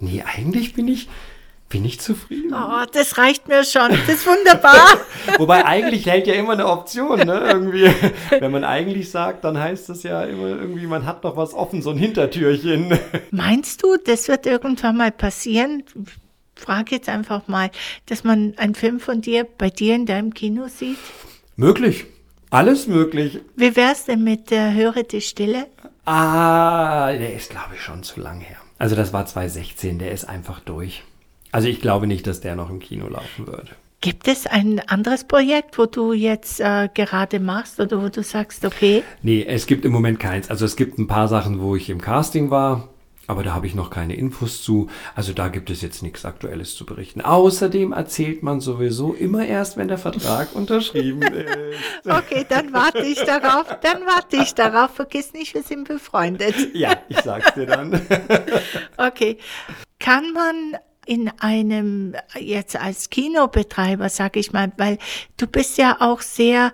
[0.00, 1.08] nee, eigentlich bin ich,
[1.72, 2.52] bin ich zufrieden.
[2.52, 3.88] Oh, das reicht mir schon.
[3.88, 4.98] Das ist wunderbar.
[5.38, 7.48] Wobei eigentlich hält ja immer eine Option, ne?
[7.48, 7.90] Irgendwie,
[8.40, 11.80] wenn man eigentlich sagt, dann heißt das ja immer irgendwie, man hat noch was offen,
[11.80, 12.98] so ein Hintertürchen.
[13.30, 15.82] Meinst du, das wird irgendwann mal passieren?
[16.54, 17.70] Frage jetzt einfach mal,
[18.04, 20.98] dass man einen Film von dir bei dir in deinem Kino sieht?
[21.56, 22.04] Möglich.
[22.50, 23.40] Alles möglich.
[23.56, 25.68] Wie wär's denn mit der Höre die Stille?
[26.04, 28.58] Ah, der ist, glaube ich, schon zu lang her.
[28.78, 31.02] Also das war 2016, der ist einfach durch.
[31.52, 33.68] Also ich glaube nicht, dass der noch im Kino laufen würde.
[34.00, 38.64] Gibt es ein anderes Projekt, wo du jetzt äh, gerade machst oder wo du sagst,
[38.64, 39.04] okay?
[39.22, 40.50] Nee, es gibt im Moment keins.
[40.50, 42.88] Also es gibt ein paar Sachen, wo ich im Casting war.
[43.28, 44.88] Aber da habe ich noch keine Infos zu.
[45.14, 47.20] Also da gibt es jetzt nichts Aktuelles zu berichten.
[47.20, 51.78] Außerdem erzählt man sowieso immer erst, wenn der Vertrag unterschrieben ist.
[52.04, 53.68] Okay, dann warte ich darauf.
[53.82, 54.96] Dann warte ich darauf.
[54.96, 56.54] Vergiss nicht, wir sind befreundet.
[56.74, 58.00] Ja, ich sag's dir dann.
[58.96, 59.38] Okay.
[59.98, 60.76] Kann man
[61.06, 64.98] in einem, jetzt als Kinobetreiber, sage ich mal, weil
[65.36, 66.72] du bist ja auch sehr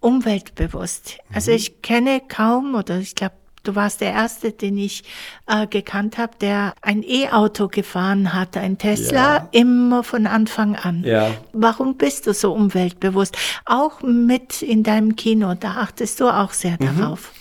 [0.00, 1.18] umweltbewusst.
[1.32, 1.56] Also mhm.
[1.56, 3.34] ich kenne kaum oder ich glaube
[3.66, 5.02] Du warst der Erste, den ich
[5.48, 9.48] äh, gekannt habe, der ein E-Auto gefahren hat, ein Tesla, ja.
[9.50, 11.02] immer von Anfang an.
[11.02, 11.32] Ja.
[11.52, 13.36] Warum bist du so umweltbewusst?
[13.64, 17.00] Auch mit in deinem Kino, da achtest du auch sehr mhm.
[17.00, 17.32] darauf.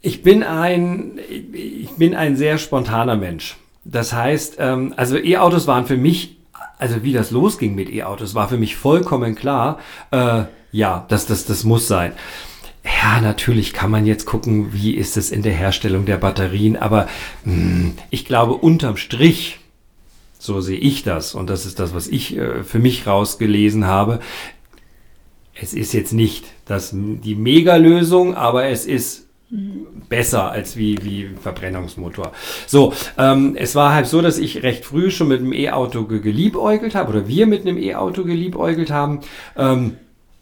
[0.00, 1.20] Ich bin ein,
[1.52, 3.56] ich bin ein sehr spontaner Mensch.
[3.88, 6.38] Das heißt, ähm, also E-Autos waren für mich,
[6.78, 9.78] also wie das losging mit E-Autos, war für mich vollkommen klar,
[10.10, 12.12] äh, ja, das, das, das muss sein.
[12.84, 17.08] Ja, natürlich kann man jetzt gucken, wie ist es in der Herstellung der Batterien, aber
[17.44, 19.60] mh, hm, ich glaube, unterm Strich,
[20.38, 24.20] so sehe ich das, und das ist das, was ich äh, für mich rausgelesen habe,
[25.54, 29.25] es ist jetzt nicht das, die Mega-Lösung, aber es ist
[30.08, 32.32] besser als wie, wie Verbrennungsmotor.
[32.66, 36.94] So, ähm, es war halt so, dass ich recht früh schon mit einem E-Auto geliebäugelt
[36.94, 39.20] habe, oder wir mit einem E-Auto geliebäugelt haben.
[39.56, 39.98] Ähm,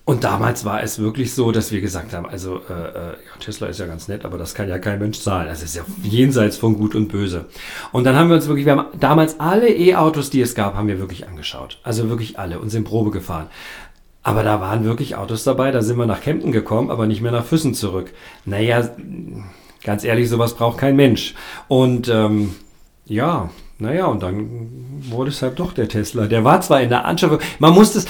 [0.06, 3.68] und damals war es wirklich so, dass wir gesagt haben, also äh, äh, ja, Tesla
[3.68, 5.48] ist ja ganz nett, aber das kann ja kein Mensch zahlen.
[5.48, 7.46] Das ist ja jenseits von Gut und Böse.
[7.90, 10.88] Und dann haben wir uns wirklich, wir haben damals alle E-Autos, die es gab, haben
[10.88, 11.78] wir wirklich angeschaut.
[11.84, 13.46] Also wirklich alle und sind Probe gefahren.
[14.24, 17.30] Aber da waren wirklich Autos dabei, da sind wir nach Kempten gekommen, aber nicht mehr
[17.30, 18.12] nach Füssen zurück.
[18.46, 18.88] Naja,
[19.82, 21.34] ganz ehrlich, sowas braucht kein Mensch.
[21.68, 22.54] Und ähm,
[23.04, 24.70] ja, naja, und dann
[25.10, 26.26] wurde es halt doch der Tesla.
[26.26, 28.06] Der war zwar in der Anschaffung, man muss das,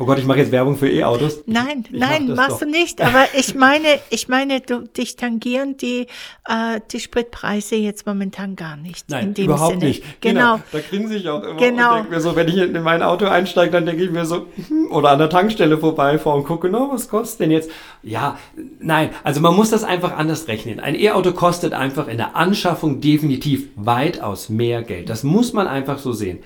[0.00, 1.42] Oh Gott, ich mache jetzt Werbung für E-Autos.
[1.44, 2.60] Nein, ich nein, mach machst doch.
[2.60, 3.02] du nicht.
[3.02, 6.06] Aber ich meine, ich meine, du, dich tangieren die,
[6.48, 9.10] äh, die Spritpreise jetzt momentan gar nicht.
[9.10, 9.84] Nein, überhaupt Sinne.
[9.84, 10.22] nicht.
[10.22, 10.54] Genau.
[10.54, 10.62] genau.
[10.72, 11.90] Da grinse ich auch immer genau.
[11.90, 14.46] und denke mir so, wenn ich in mein Auto einsteige, dann denke ich mir so,
[14.68, 17.70] hm, oder an der Tankstelle vorbeifahre und gucke, no, was kostet denn jetzt?
[18.02, 18.38] Ja,
[18.78, 20.80] nein, also man muss das einfach anders rechnen.
[20.80, 25.10] Ein E-Auto kostet einfach in der Anschaffung definitiv weitaus mehr Geld.
[25.10, 26.38] Das muss man einfach so sehen.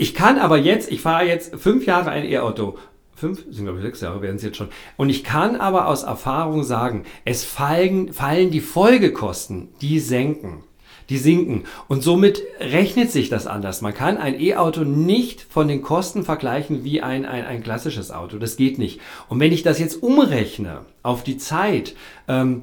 [0.00, 2.78] Ich kann aber jetzt, ich fahre jetzt fünf Jahre ein E-Auto.
[3.14, 4.70] Fünf, sind glaube ich sechs Jahre, werden es jetzt schon.
[4.96, 10.64] Und ich kann aber aus Erfahrung sagen, es fallen, fallen die Folgekosten, die senken
[11.10, 11.64] die sinken.
[11.88, 13.82] Und somit rechnet sich das anders.
[13.82, 18.38] Man kann ein E-Auto nicht von den Kosten vergleichen wie ein, ein, ein klassisches Auto.
[18.38, 19.00] Das geht nicht.
[19.28, 21.96] Und wenn ich das jetzt umrechne auf die Zeit,
[22.28, 22.62] ähm,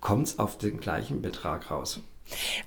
[0.00, 2.00] kommt es auf den gleichen Betrag raus.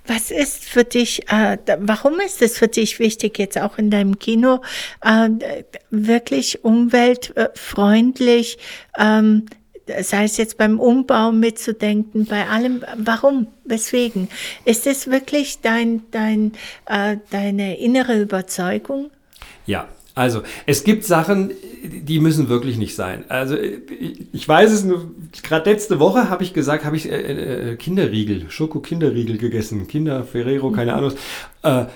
[0.06, 4.18] Was ist für dich, äh, warum ist es für dich wichtig, jetzt auch in deinem
[4.18, 4.60] Kino
[5.02, 5.28] äh,
[5.90, 8.58] wirklich umweltfreundlich,
[8.98, 9.46] ähm,
[10.00, 14.28] sei es jetzt beim Umbau mitzudenken, bei allem, warum, weswegen?
[14.64, 16.52] Ist es wirklich dein, dein,
[16.86, 19.10] äh, deine innere Überzeugung?
[19.66, 21.50] Ja, also, es gibt Sachen,
[21.82, 23.24] die müssen wirklich nicht sein.
[23.28, 25.10] Also, ich weiß es nur,
[25.42, 29.88] gerade letzte Woche habe ich gesagt, habe ich äh, äh, Kinderriegel, Schoko-Kinderriegel gegessen.
[29.88, 30.98] Kinder, Ferrero, keine mhm.
[30.98, 31.12] Ahnung.
[31.62, 31.86] Äh,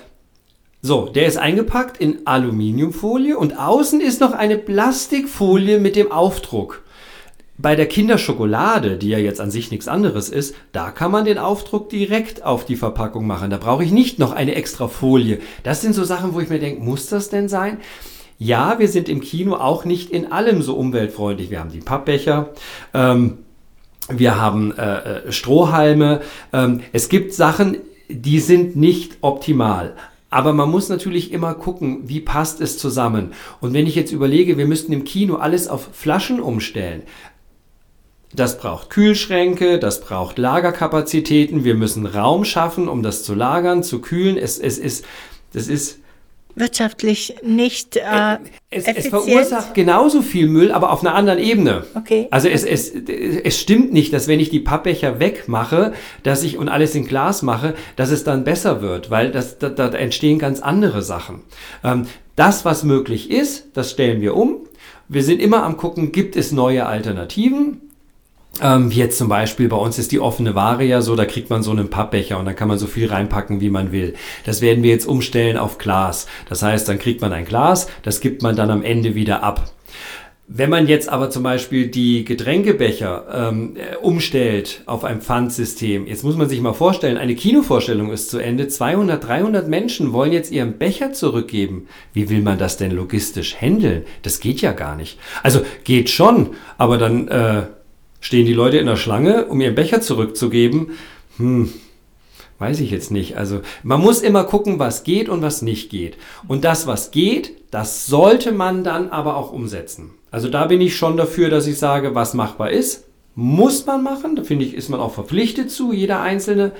[0.81, 6.83] so, der ist eingepackt in Aluminiumfolie und außen ist noch eine Plastikfolie mit dem Aufdruck.
[7.61, 11.37] Bei der Kinderschokolade, die ja jetzt an sich nichts anderes ist, da kann man den
[11.37, 13.49] Aufdruck direkt auf die Verpackung machen.
[13.49, 15.39] Da brauche ich nicht noch eine extra Folie.
[15.63, 17.79] Das sind so Sachen, wo ich mir denke, muss das denn sein?
[18.37, 21.49] Ja, wir sind im Kino auch nicht in allem so umweltfreundlich.
[21.49, 22.51] Wir haben die Pappbecher.
[22.93, 23.39] Ähm,
[24.07, 26.21] wir haben äh, äh Strohhalme.
[26.53, 29.97] Ähm, es gibt Sachen, die sind nicht optimal.
[30.29, 33.33] Aber man muss natürlich immer gucken, wie passt es zusammen.
[33.61, 37.03] Und wenn ich jetzt überlege, wir müssten im Kino alles auf Flaschen umstellen.
[38.33, 41.63] Das braucht Kühlschränke, das braucht Lagerkapazitäten.
[41.63, 44.37] Wir müssen Raum schaffen, um das zu lagern, zu kühlen.
[44.37, 45.03] Es, es ist,
[45.53, 45.99] das ist
[46.55, 48.37] wirtschaftlich nicht äh,
[48.69, 51.85] es, es, verursacht genauso viel Müll, aber auf einer anderen Ebene.
[51.95, 52.27] Okay.
[52.31, 56.69] Also es, es, es stimmt nicht, dass wenn ich die Pappbecher wegmache, dass ich und
[56.69, 60.59] alles in Glas mache, dass es dann besser wird, weil das, da, da entstehen ganz
[60.59, 61.41] andere Sachen.
[61.83, 64.57] Ähm, das, was möglich ist, das stellen wir um.
[65.07, 67.88] Wir sind immer am gucken, gibt es neue Alternativen?
[68.61, 71.63] Ähm, jetzt zum Beispiel bei uns ist die offene Ware ja so, da kriegt man
[71.63, 74.15] so einen Pappbecher und dann kann man so viel reinpacken, wie man will.
[74.45, 76.27] Das werden wir jetzt umstellen auf Glas.
[76.49, 79.71] Das heißt, dann kriegt man ein Glas, das gibt man dann am Ende wieder ab.
[80.51, 86.23] Wenn man jetzt aber zum Beispiel die Getränkebecher ähm, äh, umstellt auf ein Pfandsystem, jetzt
[86.23, 90.51] muss man sich mal vorstellen, eine Kinovorstellung ist zu Ende, 200, 300 Menschen wollen jetzt
[90.51, 91.87] ihren Becher zurückgeben.
[92.13, 94.05] Wie will man das denn logistisch handeln?
[94.23, 95.19] Das geht ja gar nicht.
[95.43, 97.67] Also geht schon, aber dann äh,
[98.19, 100.91] Stehen die Leute in der Schlange, um ihren Becher zurückzugeben?
[101.37, 101.73] Hm,
[102.59, 103.37] weiß ich jetzt nicht.
[103.37, 106.17] Also man muss immer gucken, was geht und was nicht geht.
[106.47, 110.11] Und das, was geht, das sollte man dann aber auch umsetzen.
[110.31, 113.05] Also da bin ich schon dafür, dass ich sage, was machbar ist,
[113.35, 114.35] muss man machen.
[114.35, 116.73] Da finde ich, ist man auch verpflichtet zu, jeder Einzelne.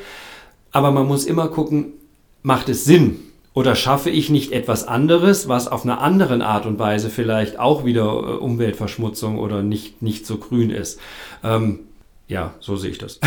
[0.72, 1.94] Aber man muss immer gucken,
[2.44, 3.20] macht es Sinn?
[3.60, 7.84] Oder schaffe ich nicht etwas anderes, was auf einer anderen Art und Weise vielleicht auch
[7.84, 10.98] wieder äh, Umweltverschmutzung oder nicht, nicht so grün ist?
[11.44, 11.90] Ähm,
[12.30, 13.20] ja, so sehe ich das.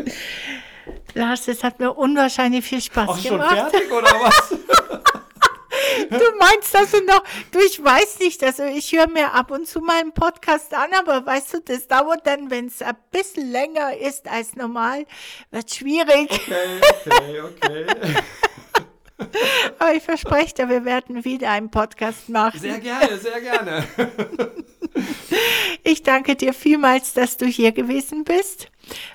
[1.14, 3.50] Lars, es hat mir unwahrscheinlich viel Spaß Auch gemacht.
[3.50, 4.48] Schon fertig oder was?
[6.08, 7.22] du meinst das noch?
[7.52, 10.88] Du, ich weiß nicht, also ich höre mir ab und zu mal einen Podcast an,
[10.98, 15.04] aber weißt du, das dauert dann, wenn es ein bisschen länger ist als normal,
[15.50, 16.30] wird schwierig.
[16.30, 18.14] Okay, okay, okay.
[19.78, 22.60] Aber ich verspreche dir, wir werden wieder einen Podcast machen.
[22.60, 23.86] Sehr gerne, sehr gerne.
[25.84, 28.70] Ich danke dir vielmals, dass du hier gewesen bist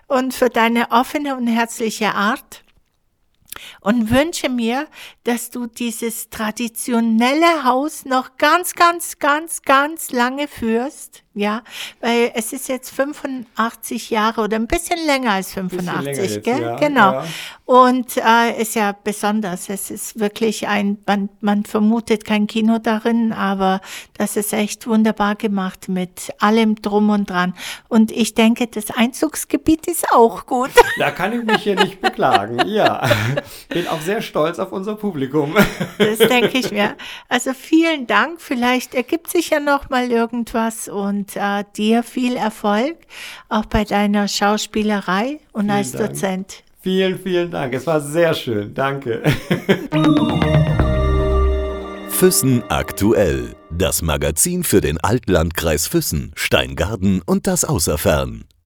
[0.07, 2.63] und für deine offene und herzliche Art
[3.81, 4.87] und wünsche mir,
[5.23, 11.23] dass du dieses traditionelle Haus noch ganz, ganz, ganz, ganz lange führst.
[11.33, 11.63] Ja,
[12.01, 16.61] weil es ist jetzt 85 Jahre oder ein bisschen länger als 85, jetzt, gell?
[16.61, 17.13] Ja, genau.
[17.13, 17.25] Ja.
[17.63, 19.69] Und äh, ist ja besonders.
[19.69, 23.79] Es ist wirklich ein, man, man vermutet kein Kino darin, aber
[24.17, 27.53] das ist echt wunderbar gemacht mit allem drum und dran.
[27.87, 30.71] Und ich denke, das Einzugsgebiet ist auch gut.
[30.97, 32.67] Da kann ich mich hier nicht beklagen.
[32.67, 33.09] Ja,
[33.69, 35.55] bin auch sehr stolz auf unser Publikum.
[35.97, 36.95] Das denke ich mir.
[37.29, 38.41] Also vielen Dank.
[38.41, 42.97] Vielleicht ergibt sich ja noch mal irgendwas und und äh, dir viel Erfolg
[43.49, 46.09] auch bei deiner Schauspielerei und vielen als Dank.
[46.09, 46.63] Dozent.
[46.81, 47.73] Vielen, vielen Dank.
[47.73, 48.73] Es war sehr schön.
[48.73, 49.21] Danke.
[52.09, 53.55] Füssen aktuell.
[53.69, 58.45] Das Magazin für den Altlandkreis Füssen, Steingarten und das Außerfern.